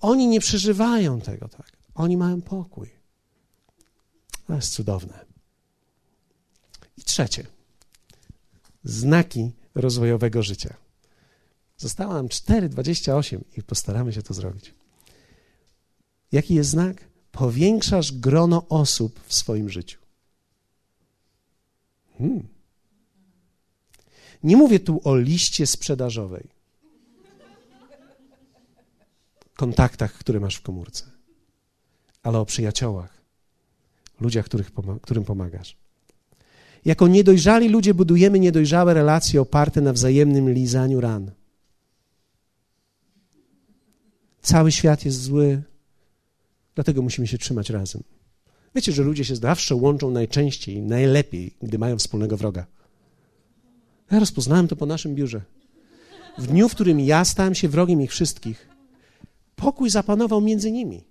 oni 0.00 0.26
nie 0.26 0.40
przeżywają 0.40 1.20
tego 1.20 1.48
tak. 1.48 1.72
Oni 1.94 2.16
mają 2.16 2.42
pokój. 2.42 2.90
To 4.46 4.54
jest 4.54 4.72
cudowne. 4.72 5.29
I 7.00 7.04
trzecie. 7.04 7.46
Znaki 8.84 9.52
rozwojowego 9.74 10.42
życia. 10.42 10.74
Zostało 11.76 12.14
nam 12.14 12.28
4,28 12.28 13.40
i 13.56 13.62
postaramy 13.62 14.12
się 14.12 14.22
to 14.22 14.34
zrobić. 14.34 14.74
Jaki 16.32 16.54
jest 16.54 16.70
znak? 16.70 17.04
Powiększasz 17.32 18.12
grono 18.12 18.68
osób 18.68 19.20
w 19.26 19.34
swoim 19.34 19.68
życiu. 19.68 19.98
Hmm. 22.18 22.48
Nie 24.42 24.56
mówię 24.56 24.80
tu 24.80 25.00
o 25.04 25.16
liście 25.16 25.66
sprzedażowej, 25.66 26.48
kontaktach, 29.56 30.12
które 30.12 30.40
masz 30.40 30.56
w 30.56 30.62
komórce, 30.62 31.10
ale 32.22 32.38
o 32.38 32.46
przyjaciołach, 32.46 33.22
ludziach, 34.20 34.46
którym 35.02 35.24
pomagasz. 35.24 35.76
Jako 36.84 37.08
niedojrzali 37.08 37.68
ludzie 37.68 37.94
budujemy 37.94 38.38
niedojrzałe 38.38 38.94
relacje 38.94 39.40
oparte 39.40 39.80
na 39.80 39.92
wzajemnym 39.92 40.52
lizaniu 40.52 41.00
ran. 41.00 41.30
Cały 44.42 44.72
świat 44.72 45.04
jest 45.04 45.22
zły, 45.22 45.62
dlatego 46.74 47.02
musimy 47.02 47.26
się 47.26 47.38
trzymać 47.38 47.70
razem. 47.70 48.02
Wiecie, 48.74 48.92
że 48.92 49.02
ludzie 49.02 49.24
się 49.24 49.36
zawsze 49.36 49.74
łączą 49.74 50.10
najczęściej, 50.10 50.82
najlepiej, 50.82 51.54
gdy 51.62 51.78
mają 51.78 51.98
wspólnego 51.98 52.36
wroga. 52.36 52.66
Ja 54.10 54.18
rozpoznałem 54.18 54.68
to 54.68 54.76
po 54.76 54.86
naszym 54.86 55.14
biurze. 55.14 55.40
W 56.38 56.46
dniu, 56.46 56.68
w 56.68 56.74
którym 56.74 57.00
ja 57.00 57.24
stałem 57.24 57.54
się 57.54 57.68
wrogiem 57.68 58.02
ich 58.02 58.10
wszystkich, 58.10 58.68
pokój 59.56 59.90
zapanował 59.90 60.40
między 60.40 60.70
nimi. 60.72 61.09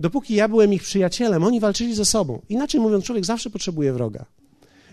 Dopóki 0.00 0.34
ja 0.34 0.48
byłem 0.48 0.72
ich 0.72 0.82
przyjacielem, 0.82 1.44
oni 1.44 1.60
walczyli 1.60 1.94
ze 1.94 2.04
sobą. 2.04 2.42
Inaczej 2.48 2.80
mówiąc, 2.80 3.04
człowiek 3.04 3.24
zawsze 3.24 3.50
potrzebuje 3.50 3.92
wroga. 3.92 4.24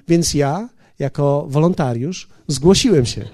Więc 0.07 0.33
ja, 0.33 0.69
jako 0.99 1.45
wolontariusz, 1.49 2.29
zgłosiłem 2.47 3.05
się. 3.05 3.29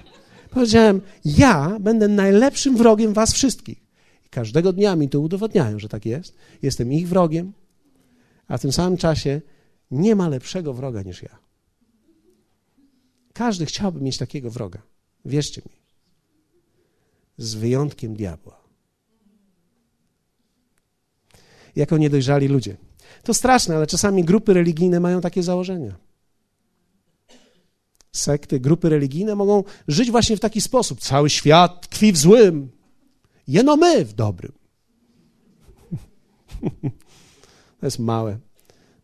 Powiedziałem, 0.50 1.00
ja 1.24 1.76
będę 1.80 2.08
najlepszym 2.08 2.76
wrogiem 2.76 3.12
was 3.12 3.32
wszystkich. 3.32 3.78
I 4.26 4.28
każdego 4.28 4.72
dnia 4.72 4.96
mi 4.96 5.08
to 5.08 5.20
udowodniają, 5.20 5.78
że 5.78 5.88
tak 5.88 6.06
jest. 6.06 6.34
Jestem 6.62 6.92
ich 6.92 7.08
wrogiem, 7.08 7.52
a 8.48 8.58
w 8.58 8.60
tym 8.60 8.72
samym 8.72 8.96
czasie 8.96 9.40
nie 9.90 10.16
ma 10.16 10.28
lepszego 10.28 10.74
wroga 10.74 11.02
niż 11.02 11.22
ja. 11.22 11.38
Każdy 13.32 13.66
chciałby 13.66 14.00
mieć 14.00 14.18
takiego 14.18 14.50
wroga. 14.50 14.82
Wierzcie 15.24 15.62
mi. 15.66 15.76
Z 17.38 17.54
wyjątkiem 17.54 18.14
diabła. 18.14 18.63
Jako 21.76 21.98
niedojrzali 21.98 22.48
ludzie. 22.48 22.76
To 23.22 23.34
straszne, 23.34 23.76
ale 23.76 23.86
czasami 23.86 24.24
grupy 24.24 24.54
religijne 24.54 25.00
mają 25.00 25.20
takie 25.20 25.42
założenia 25.42 25.94
sekty, 28.16 28.60
grupy 28.60 28.88
religijne 28.88 29.34
mogą 29.34 29.64
żyć 29.88 30.10
właśnie 30.10 30.36
w 30.36 30.40
taki 30.40 30.60
sposób. 30.60 31.00
Cały 31.00 31.30
świat 31.30 31.88
tkwi 31.88 32.12
w 32.12 32.16
złym, 32.16 32.70
jeno 33.48 33.76
my 33.76 34.04
w 34.04 34.12
dobrym. 34.12 34.52
To 37.80 37.86
jest 37.86 37.98
małe. 37.98 38.38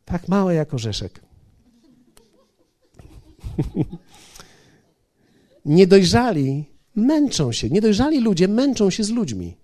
Tak 0.05 0.29
małe 0.29 0.55
jak 0.55 0.75
orzeszek. 0.75 1.21
Niedojrzali 5.65 6.65
męczą 6.97 7.53
się. 7.53 7.71
Niedojrzali 7.71 8.21
ludzie 8.21 8.49
męczą 8.49 8.91
się 8.91 9.05
z 9.05 9.11
ludźmi. 9.11 9.57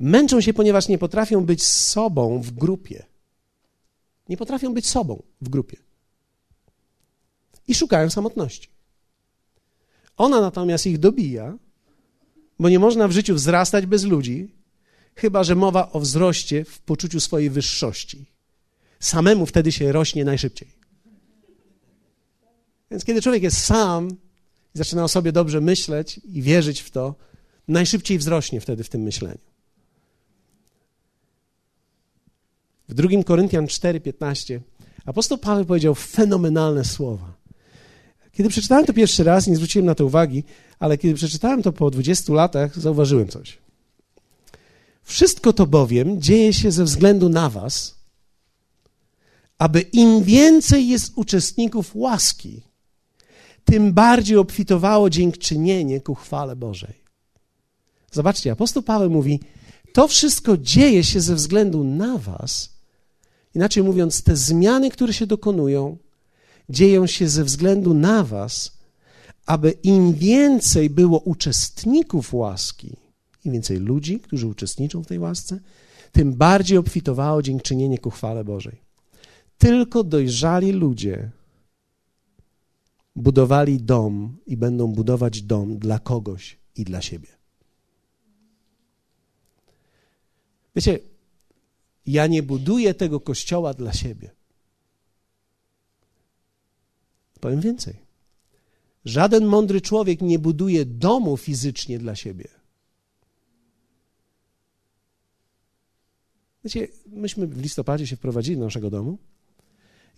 Męczą 0.00 0.40
się, 0.40 0.52
ponieważ 0.52 0.88
nie 0.88 0.98
potrafią 0.98 1.44
być 1.44 1.64
sobą 1.64 2.40
w 2.40 2.50
grupie. 2.50 3.06
Nie 4.28 4.36
potrafią 4.36 4.74
być 4.74 4.86
sobą 4.86 5.22
w 5.40 5.48
grupie 5.48 5.88
i 7.68 7.74
szukają 7.74 8.10
samotności. 8.10 8.68
Ona 10.16 10.40
natomiast 10.40 10.86
ich 10.86 10.98
dobija, 10.98 11.58
bo 12.58 12.68
nie 12.68 12.78
można 12.78 13.08
w 13.08 13.12
życiu 13.12 13.34
wzrastać 13.34 13.86
bez 13.86 14.04
ludzi, 14.04 14.54
chyba 15.14 15.44
że 15.44 15.54
mowa 15.54 15.92
o 15.92 16.00
wzroście 16.00 16.64
w 16.64 16.80
poczuciu 16.80 17.20
swojej 17.20 17.50
wyższości. 17.50 18.26
Samemu 19.00 19.46
wtedy 19.46 19.72
się 19.72 19.92
rośnie 19.92 20.24
najszybciej. 20.24 20.68
Więc 22.90 23.04
kiedy 23.04 23.22
człowiek 23.22 23.42
jest 23.42 23.64
sam 23.64 24.10
i 24.74 24.78
zaczyna 24.78 25.04
o 25.04 25.08
sobie 25.08 25.32
dobrze 25.32 25.60
myśleć 25.60 26.20
i 26.24 26.42
wierzyć 26.42 26.80
w 26.80 26.90
to, 26.90 27.14
najszybciej 27.68 28.18
wzrośnie 28.18 28.60
wtedy 28.60 28.84
w 28.84 28.88
tym 28.88 29.02
myśleniu. 29.02 29.47
W 32.88 32.94
2 32.94 33.24
Koryntian 33.24 33.66
4:15 33.66 34.60
apostoł 35.04 35.38
Paweł 35.38 35.64
powiedział 35.64 35.94
fenomenalne 35.94 36.84
słowa. 36.84 37.38
Kiedy 38.32 38.48
przeczytałem 38.48 38.86
to 38.86 38.92
pierwszy 38.92 39.24
raz, 39.24 39.46
nie 39.46 39.56
zwróciłem 39.56 39.86
na 39.86 39.94
to 39.94 40.06
uwagi, 40.06 40.44
ale 40.78 40.98
kiedy 40.98 41.14
przeczytałem 41.14 41.62
to 41.62 41.72
po 41.72 41.90
20 41.90 42.32
latach, 42.32 42.78
zauważyłem 42.78 43.28
coś. 43.28 43.58
Wszystko 45.02 45.52
to 45.52 45.66
bowiem 45.66 46.22
dzieje 46.22 46.52
się 46.52 46.70
ze 46.70 46.84
względu 46.84 47.28
na 47.28 47.50
Was, 47.50 47.94
aby 49.58 49.80
im 49.80 50.22
więcej 50.22 50.88
jest 50.88 51.12
uczestników 51.16 51.90
łaski, 51.94 52.62
tym 53.64 53.92
bardziej 53.92 54.36
obfitowało 54.36 55.10
dziękczynienie 55.10 56.00
ku 56.00 56.14
chwale 56.14 56.56
Bożej. 56.56 56.94
Zobaczcie, 58.12 58.52
apostoł 58.52 58.82
Paweł 58.82 59.10
mówi: 59.10 59.40
To 59.92 60.08
wszystko 60.08 60.56
dzieje 60.56 61.04
się 61.04 61.20
ze 61.20 61.34
względu 61.34 61.84
na 61.84 62.18
Was. 62.18 62.77
Inaczej 63.58 63.82
mówiąc, 63.82 64.22
te 64.22 64.36
zmiany, 64.36 64.90
które 64.90 65.12
się 65.12 65.26
dokonują, 65.26 65.96
dzieją 66.68 67.06
się 67.06 67.28
ze 67.28 67.44
względu 67.44 67.94
na 67.94 68.24
Was, 68.24 68.78
aby 69.46 69.70
im 69.70 70.14
więcej 70.14 70.90
było 70.90 71.18
uczestników 71.20 72.34
łaski, 72.34 72.96
im 73.44 73.52
więcej 73.52 73.78
ludzi, 73.78 74.20
którzy 74.20 74.46
uczestniczą 74.46 75.02
w 75.02 75.06
tej 75.06 75.18
łasce, 75.18 75.60
tym 76.12 76.34
bardziej 76.34 76.78
obfitowało 76.78 77.42
dziękczynienie 77.42 77.98
ku 77.98 78.10
chwale 78.10 78.44
Bożej. 78.44 78.80
Tylko 79.58 80.04
dojrzali 80.04 80.72
ludzie 80.72 81.30
budowali 83.16 83.80
dom 83.80 84.36
i 84.46 84.56
będą 84.56 84.86
budować 84.86 85.42
dom 85.42 85.78
dla 85.78 85.98
kogoś 85.98 86.58
i 86.76 86.84
dla 86.84 87.02
siebie. 87.02 87.28
Wiecie, 90.76 90.98
ja 92.12 92.26
nie 92.26 92.42
buduję 92.42 92.94
tego 92.94 93.20
kościoła 93.20 93.74
dla 93.74 93.92
siebie. 93.92 94.30
Powiem 97.40 97.60
więcej. 97.60 97.94
Żaden 99.04 99.44
mądry 99.46 99.80
człowiek 99.80 100.20
nie 100.20 100.38
buduje 100.38 100.84
domu 100.84 101.36
fizycznie 101.36 101.98
dla 101.98 102.16
siebie. 102.16 102.48
Wiecie, 106.64 106.88
myśmy 107.06 107.46
w 107.46 107.60
listopadzie 107.60 108.06
się 108.06 108.16
wprowadzili 108.16 108.56
do 108.56 108.64
naszego 108.64 108.90
domu 108.90 109.18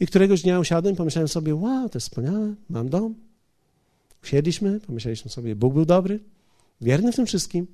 i 0.00 0.06
któregoś 0.06 0.42
dnia 0.42 0.60
usiadłem 0.60 0.94
i 0.94 0.96
pomyślałem 0.98 1.28
sobie, 1.28 1.54
wow, 1.54 1.88
to 1.88 1.96
jest 1.96 2.08
wspaniałe, 2.08 2.54
mam 2.68 2.88
dom. 2.88 3.14
Usiedliśmy, 4.22 4.80
pomyśleliśmy 4.80 5.30
sobie, 5.30 5.56
Bóg 5.56 5.74
był 5.74 5.84
dobry, 5.84 6.20
wierny 6.80 7.12
w 7.12 7.16
tym 7.16 7.26
wszystkim. 7.26 7.66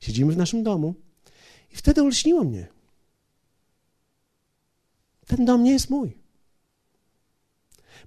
Siedzimy 0.00 0.32
w 0.32 0.36
naszym 0.36 0.62
domu 0.62 0.94
i 1.72 1.76
wtedy 1.76 2.02
ulśniło 2.02 2.44
mnie. 2.44 2.74
Ten 5.36 5.44
dom 5.44 5.64
nie 5.64 5.72
jest 5.72 5.90
mój. 5.90 6.16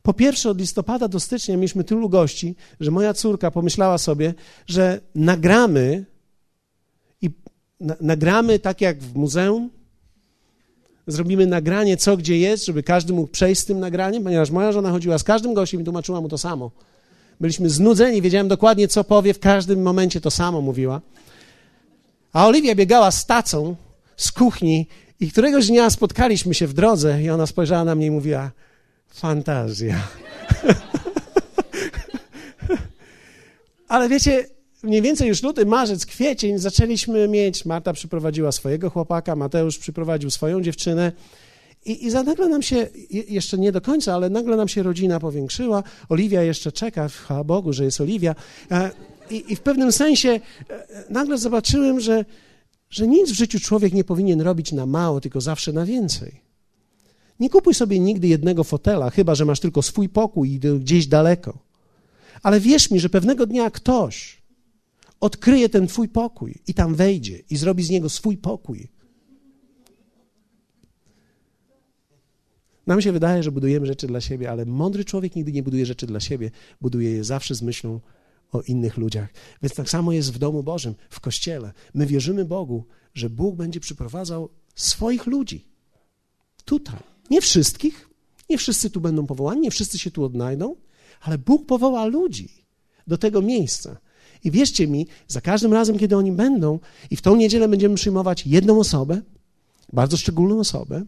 Po 0.02 0.14
pierwsze, 0.14 0.50
od 0.50 0.60
listopada 0.60 1.08
do 1.08 1.20
stycznia 1.20 1.56
mieliśmy 1.56 1.84
tylu 1.84 2.10
gości, 2.10 2.56
że 2.80 2.92
moja 2.92 3.14
córka 3.14 3.52
pomyślała 3.52 3.98
sobie, 3.98 4.34
że 4.68 5.02
nagramy 5.16 6.06
i 7.22 7.30
na, 7.80 7.96
nagramy 8.02 8.60
tak 8.60 8.82
jak 8.82 9.00
w 9.04 9.16
muzeum, 9.16 9.70
zrobimy 11.08 11.48
nagranie, 11.48 11.98
co 11.98 12.18
gdzie 12.18 12.38
jest, 12.38 12.66
żeby 12.66 12.84
każdy 12.84 13.14
mógł 13.14 13.32
przejść 13.32 13.62
z 13.62 13.66
tym 13.66 13.80
nagraniem, 13.80 14.24
ponieważ 14.24 14.52
moja 14.52 14.72
żona 14.72 14.92
chodziła 14.92 15.18
z 15.18 15.24
każdym 15.24 15.54
gościem 15.54 15.82
i 15.82 15.84
tłumaczyła 15.84 16.22
mu 16.22 16.30
to 16.30 16.38
samo. 16.38 16.72
Byliśmy 17.40 17.70
znudzeni, 17.70 18.22
wiedziałem 18.22 18.48
dokładnie, 18.48 18.88
co 18.88 19.04
powie, 19.04 19.34
w 19.34 19.40
każdym 19.40 19.82
momencie 19.82 20.22
to 20.22 20.32
samo 20.32 20.62
mówiła. 20.62 21.02
A 22.34 22.48
Oliwia 22.48 22.76
biegała 22.76 23.12
z 23.12 23.26
tacą 23.26 23.76
z 24.18 24.32
kuchni 24.32 24.88
i 25.20 25.32
któregoś 25.32 25.68
dnia 25.68 25.90
spotkaliśmy 25.90 26.54
się 26.54 26.68
w 26.68 26.74
drodze 26.74 27.22
i 27.24 27.30
ona 27.30 27.48
spojrzała 27.48 27.84
na 27.84 27.96
mnie 27.96 28.06
i 28.08 28.12
mówiła, 28.12 28.52
fantazja. 29.10 29.96
Ale 33.88 34.10
wiecie, 34.10 34.46
mniej 34.84 35.02
więcej 35.02 35.28
już 35.28 35.44
luty, 35.44 35.66
marzec, 35.66 36.06
kwiecień 36.06 36.58
zaczęliśmy 36.58 37.28
mieć, 37.28 37.66
Marta 37.66 37.94
przyprowadziła 37.94 38.52
swojego 38.52 38.90
chłopaka, 38.90 39.36
Mateusz 39.36 39.78
przyprowadził 39.78 40.32
swoją 40.32 40.62
dziewczynę. 40.62 41.12
I, 41.86 42.06
i 42.06 42.10
za 42.12 42.24
nagle 42.24 42.50
nam 42.50 42.62
się, 42.62 42.88
jeszcze 43.10 43.58
nie 43.58 43.72
do 43.72 43.82
końca, 43.82 44.14
ale 44.14 44.30
nagle 44.30 44.58
nam 44.58 44.68
się 44.68 44.84
rodzina 44.84 45.20
powiększyła, 45.20 45.84
Oliwia 46.10 46.42
jeszcze 46.42 46.72
czeka, 46.72 47.08
chwała 47.08 47.44
Bogu, 47.44 47.74
że 47.74 47.84
jest 47.84 48.02
Oliwia. 48.02 48.36
E, 48.72 48.92
i, 49.30 49.52
i 49.52 49.56
w 49.56 49.62
pewnym 49.62 49.92
sensie 49.92 50.30
e, 50.30 50.40
nagle 51.10 51.38
zobaczyłem, 51.38 52.00
że, 52.00 52.26
że 52.90 53.08
nic 53.08 53.32
w 53.32 53.36
życiu 53.36 53.60
człowiek 53.60 53.94
nie 53.94 54.04
powinien 54.04 54.42
robić 54.42 54.72
na 54.72 54.86
mało, 54.86 55.22
tylko 55.22 55.42
zawsze 55.42 55.74
na 55.74 55.86
więcej. 55.86 56.42
Nie 57.40 57.50
kupuj 57.50 57.74
sobie 57.74 58.00
nigdy 58.00 58.28
jednego 58.28 58.64
fotela, 58.64 59.10
chyba 59.10 59.36
że 59.36 59.46
masz 59.46 59.60
tylko 59.60 59.82
swój 59.82 60.10
pokój 60.10 60.52
i 60.52 60.60
gdzieś 60.60 61.08
daleko. 61.08 61.58
Ale 62.44 62.60
wierz 62.60 62.92
mi, 62.92 63.00
że 63.00 63.10
pewnego 63.10 63.46
dnia 63.46 63.72
ktoś 63.72 64.42
odkryje 65.20 65.70
ten 65.70 65.88
Twój 65.88 66.10
pokój 66.10 66.56
i 66.68 66.74
tam 66.74 66.96
wejdzie 66.96 67.40
i 67.50 67.58
zrobi 67.58 67.84
z 67.84 67.90
niego 67.90 68.10
swój 68.10 68.38
pokój. 68.38 68.88
Nam 72.88 73.02
się 73.02 73.12
wydaje, 73.12 73.44
że 73.44 73.52
budujemy 73.52 73.86
rzeczy 73.86 74.08
dla 74.08 74.22
siebie, 74.22 74.52
ale 74.52 74.66
mądry 74.66 75.06
człowiek 75.06 75.36
nigdy 75.36 75.52
nie 75.52 75.64
buduje 75.64 75.86
rzeczy 75.86 76.08
dla 76.08 76.20
siebie, 76.20 76.52
buduje 76.82 77.12
je 77.12 77.24
zawsze 77.24 77.56
z 77.56 77.62
myślą 77.62 78.00
o 78.52 78.62
innych 78.62 78.98
ludziach. 78.98 79.30
Więc 79.62 79.76
tak 79.76 79.90
samo 79.90 80.12
jest 80.12 80.34
w 80.34 80.38
domu 80.38 80.64
Bożym, 80.64 80.96
w 81.10 81.20
kościele. 81.20 81.74
My 81.94 82.06
wierzymy 82.06 82.46
Bogu, 82.46 82.86
że 83.14 83.30
Bóg 83.30 83.56
będzie 83.56 83.80
przyprowadzał 83.80 84.50
swoich 84.76 85.26
ludzi 85.26 85.68
tutaj. 86.66 87.00
Nie 87.30 87.42
wszystkich, 87.42 88.10
nie 88.50 88.58
wszyscy 88.58 88.90
tu 88.90 89.02
będą 89.02 89.26
powołani, 89.26 89.62
nie 89.62 89.72
wszyscy 89.72 90.00
się 90.00 90.12
tu 90.12 90.24
odnajdą, 90.24 90.76
ale 91.22 91.38
Bóg 91.38 91.66
powoła 91.66 92.06
ludzi 92.06 92.50
do 93.08 93.18
tego 93.18 93.42
miejsca. 93.42 93.98
I 94.44 94.52
wierzcie 94.52 94.88
mi, 94.88 95.08
za 95.28 95.42
każdym 95.42 95.74
razem, 95.74 95.98
kiedy 95.98 96.18
oni 96.18 96.32
będą, 96.32 96.80
i 97.12 97.16
w 97.16 97.22
tą 97.22 97.36
niedzielę 97.36 97.68
będziemy 97.68 97.96
przyjmować 97.96 98.48
jedną 98.48 98.80
osobę, 98.80 99.22
bardzo 99.94 100.18
szczególną 100.18 100.60
osobę, 100.60 101.06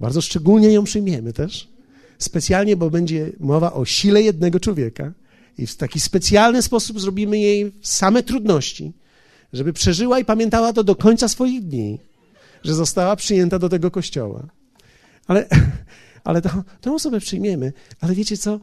bardzo 0.00 0.20
szczególnie 0.20 0.72
ją 0.72 0.84
przyjmiemy 0.84 1.32
też, 1.32 1.68
specjalnie, 2.18 2.76
bo 2.76 2.90
będzie 2.90 3.32
mowa 3.40 3.72
o 3.72 3.84
sile 3.84 4.22
jednego 4.22 4.60
człowieka 4.60 5.12
i 5.58 5.66
w 5.66 5.76
taki 5.76 6.00
specjalny 6.00 6.62
sposób 6.62 7.00
zrobimy 7.00 7.38
jej 7.38 7.72
same 7.82 8.22
trudności, 8.22 8.92
żeby 9.52 9.72
przeżyła 9.72 10.18
i 10.18 10.24
pamiętała 10.24 10.72
to 10.72 10.84
do 10.84 10.96
końca 10.96 11.28
swoich 11.28 11.62
dni, 11.62 11.98
że 12.64 12.74
została 12.74 13.16
przyjęta 13.16 13.58
do 13.58 13.68
tego 13.68 13.90
kościoła. 13.90 14.46
Ale, 15.26 15.48
ale 16.24 16.42
to, 16.42 16.64
tę 16.80 16.92
osobę 16.92 17.20
przyjmiemy, 17.20 17.72
ale 18.00 18.14
wiecie 18.14 18.36
co? 18.36 18.60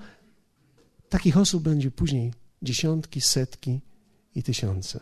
Takich 1.10 1.38
osób 1.38 1.64
będzie 1.64 1.92
później 1.92 2.34
dziesiątki, 2.62 3.22
setki 3.22 3.80
i 4.36 4.44
tysiące. 4.44 5.00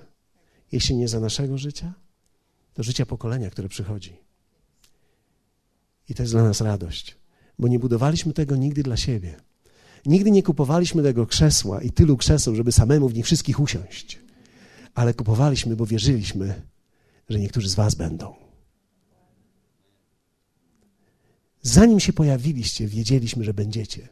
Jeśli 0.72 0.96
nie 0.96 1.08
za 1.08 1.20
naszego 1.20 1.58
życia, 1.58 1.94
to 2.74 2.84
życia 2.84 3.06
pokolenia, 3.06 3.50
które 3.50 3.70
przychodzi. 3.70 4.18
I 6.10 6.16
to 6.16 6.24
jest 6.24 6.34
dla 6.34 6.44
nas 6.44 6.62
radość, 6.62 7.16
bo 7.60 7.68
nie 7.68 7.80
budowaliśmy 7.80 8.34
tego 8.34 8.56
nigdy 8.56 8.84
dla 8.84 8.98
siebie. 8.98 9.49
Nigdy 10.06 10.32
nie 10.32 10.44
kupowaliśmy 10.44 11.04
tego 11.04 11.26
krzesła 11.26 11.82
i 11.82 11.92
tylu 11.92 12.18
krzeseł, 12.18 12.56
żeby 12.56 12.72
samemu 12.72 13.10
w 13.10 13.14
nich 13.14 13.26
wszystkich 13.26 13.60
usiąść. 13.60 14.20
Ale 14.96 15.14
kupowaliśmy, 15.14 15.76
bo 15.76 15.86
wierzyliśmy, 15.86 16.62
że 17.30 17.40
niektórzy 17.40 17.70
z 17.70 17.76
Was 17.76 17.96
będą. 17.96 18.36
Zanim 21.62 22.00
się 22.00 22.14
pojawiliście, 22.14 22.88
wiedzieliśmy, 22.88 23.44
że 23.44 23.54
będziecie. 23.54 24.08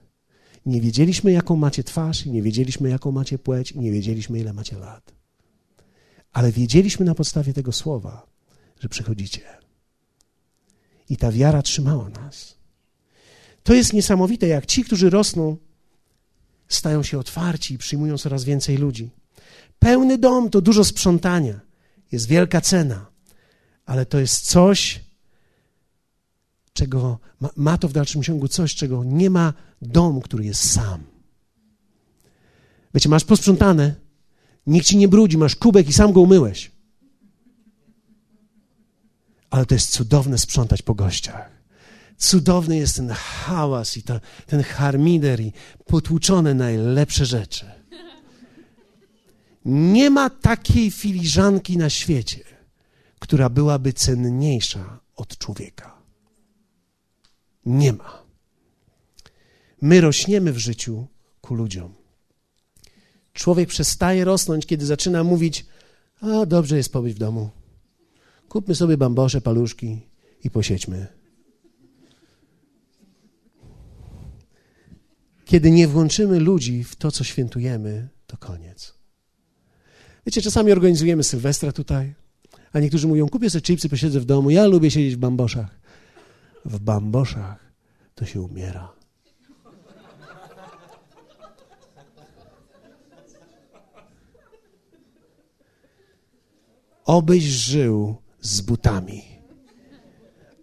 Nie 0.65 0.81
wiedzieliśmy, 0.81 1.31
jaką 1.31 1.55
macie 1.55 1.83
twarz, 1.83 2.25
nie 2.25 2.41
wiedzieliśmy, 2.41 2.89
jaką 2.89 3.11
macie 3.11 3.39
płeć, 3.39 3.75
nie 3.75 3.91
wiedzieliśmy, 3.91 4.39
ile 4.39 4.53
macie 4.53 4.77
lat. 4.77 5.13
Ale 6.33 6.51
wiedzieliśmy 6.51 7.05
na 7.05 7.15
podstawie 7.15 7.53
tego 7.53 7.71
słowa, 7.71 8.27
że 8.79 8.89
przychodzicie. 8.89 9.41
I 11.09 11.17
ta 11.17 11.31
wiara 11.31 11.61
trzymała 11.61 12.09
nas. 12.09 12.57
To 13.63 13.73
jest 13.73 13.93
niesamowite, 13.93 14.47
jak 14.47 14.65
ci, 14.65 14.83
którzy 14.83 15.09
rosną, 15.09 15.57
stają 16.67 17.03
się 17.03 17.19
otwarci 17.19 17.73
i 17.73 17.77
przyjmują 17.77 18.17
coraz 18.17 18.43
więcej 18.43 18.77
ludzi. 18.77 19.09
Pełny 19.79 20.17
dom 20.17 20.49
to 20.49 20.61
dużo 20.61 20.83
sprzątania, 20.83 21.59
jest 22.11 22.27
wielka 22.27 22.61
cena, 22.61 23.05
ale 23.85 24.05
to 24.05 24.19
jest 24.19 24.45
coś, 24.45 25.03
czego 26.73 27.19
ma, 27.39 27.49
ma 27.55 27.77
to 27.77 27.87
w 27.87 27.93
dalszym 27.93 28.23
ciągu 28.23 28.47
coś, 28.47 28.75
czego 28.75 29.03
nie 29.03 29.29
ma 29.29 29.53
dom, 29.81 30.21
który 30.21 30.45
jest 30.45 30.71
sam. 30.71 31.03
Wiecie, 32.93 33.09
masz 33.09 33.23
posprzątane, 33.23 33.95
nikt 34.67 34.87
ci 34.87 34.97
nie 34.97 35.07
brudzi, 35.07 35.37
masz 35.37 35.55
kubek 35.55 35.89
i 35.89 35.93
sam 35.93 36.13
go 36.13 36.21
umyłeś. 36.21 36.71
Ale 39.49 39.65
to 39.65 39.75
jest 39.75 39.91
cudowne 39.91 40.37
sprzątać 40.37 40.81
po 40.81 40.95
gościach. 40.95 41.56
Cudowny 42.17 42.77
jest 42.77 42.95
ten 42.95 43.09
hałas 43.09 43.97
i 43.97 44.03
ta, 44.03 44.19
ten 44.45 44.63
harmider 44.63 45.41
i 45.41 45.53
potłuczone 45.85 46.53
najlepsze 46.53 47.25
rzeczy. 47.25 47.65
Nie 49.65 50.09
ma 50.09 50.29
takiej 50.29 50.91
filiżanki 50.91 51.77
na 51.77 51.89
świecie, 51.89 52.43
która 53.19 53.49
byłaby 53.49 53.93
cenniejsza 53.93 54.99
od 55.15 55.37
człowieka. 55.37 56.01
Nie 57.65 57.93
ma. 57.93 58.23
My 59.81 60.01
rośniemy 60.01 60.53
w 60.53 60.57
życiu 60.57 61.07
ku 61.41 61.55
ludziom. 61.55 61.93
Człowiek 63.33 63.69
przestaje 63.69 64.25
rosnąć, 64.25 64.65
kiedy 64.65 64.85
zaczyna 64.85 65.23
mówić: 65.23 65.65
A 66.21 66.45
dobrze 66.45 66.77
jest 66.77 66.93
pobyć 66.93 67.13
w 67.13 67.19
domu. 67.19 67.49
Kupmy 68.49 68.75
sobie 68.75 68.97
bambosze, 68.97 69.41
paluszki 69.41 70.01
i 70.43 70.49
posiedźmy. 70.49 71.16
Kiedy 75.47 75.71
nie 75.71 75.87
włączymy 75.87 76.39
ludzi 76.39 76.83
w 76.83 76.95
to, 76.95 77.11
co 77.11 77.23
świętujemy, 77.23 78.07
to 78.27 78.37
koniec. 78.37 78.93
Wiecie, 80.25 80.41
czasami 80.41 80.71
organizujemy 80.71 81.23
Sylwestra 81.23 81.71
tutaj, 81.71 82.13
a 82.73 82.79
niektórzy 82.79 83.07
mówią: 83.07 83.29
Kupię 83.29 83.49
sobie 83.49 83.61
chipsy, 83.61 83.89
posiedzę 83.89 84.19
w 84.19 84.25
domu. 84.25 84.49
Ja 84.49 84.65
lubię 84.65 84.91
siedzieć 84.91 85.15
w 85.15 85.19
bamboszach 85.19 85.77
w 86.67 86.79
bamboszach, 86.79 87.73
to 88.15 88.25
się 88.25 88.41
umiera. 88.41 88.93
Obyś 97.05 97.43
żył 97.43 98.15
z 98.41 98.61
butami. 98.61 99.23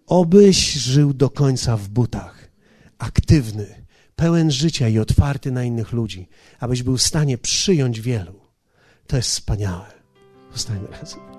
Obyś 0.07 0.73
żył 0.73 1.13
do 1.13 1.29
końca 1.29 1.77
w 1.77 1.89
butach, 1.89 2.51
aktywny, 2.97 3.84
pełen 4.15 4.51
życia 4.51 4.87
i 4.89 4.99
otwarty 4.99 5.51
na 5.51 5.63
innych 5.63 5.91
ludzi, 5.91 6.27
abyś 6.59 6.83
był 6.83 6.97
w 6.97 7.01
stanie 7.01 7.37
przyjąć 7.37 8.01
wielu. 8.01 8.39
To 9.07 9.15
jest 9.17 9.29
wspaniałe. 9.29 9.85
Zostańmy 10.53 10.87
razem. 10.87 11.34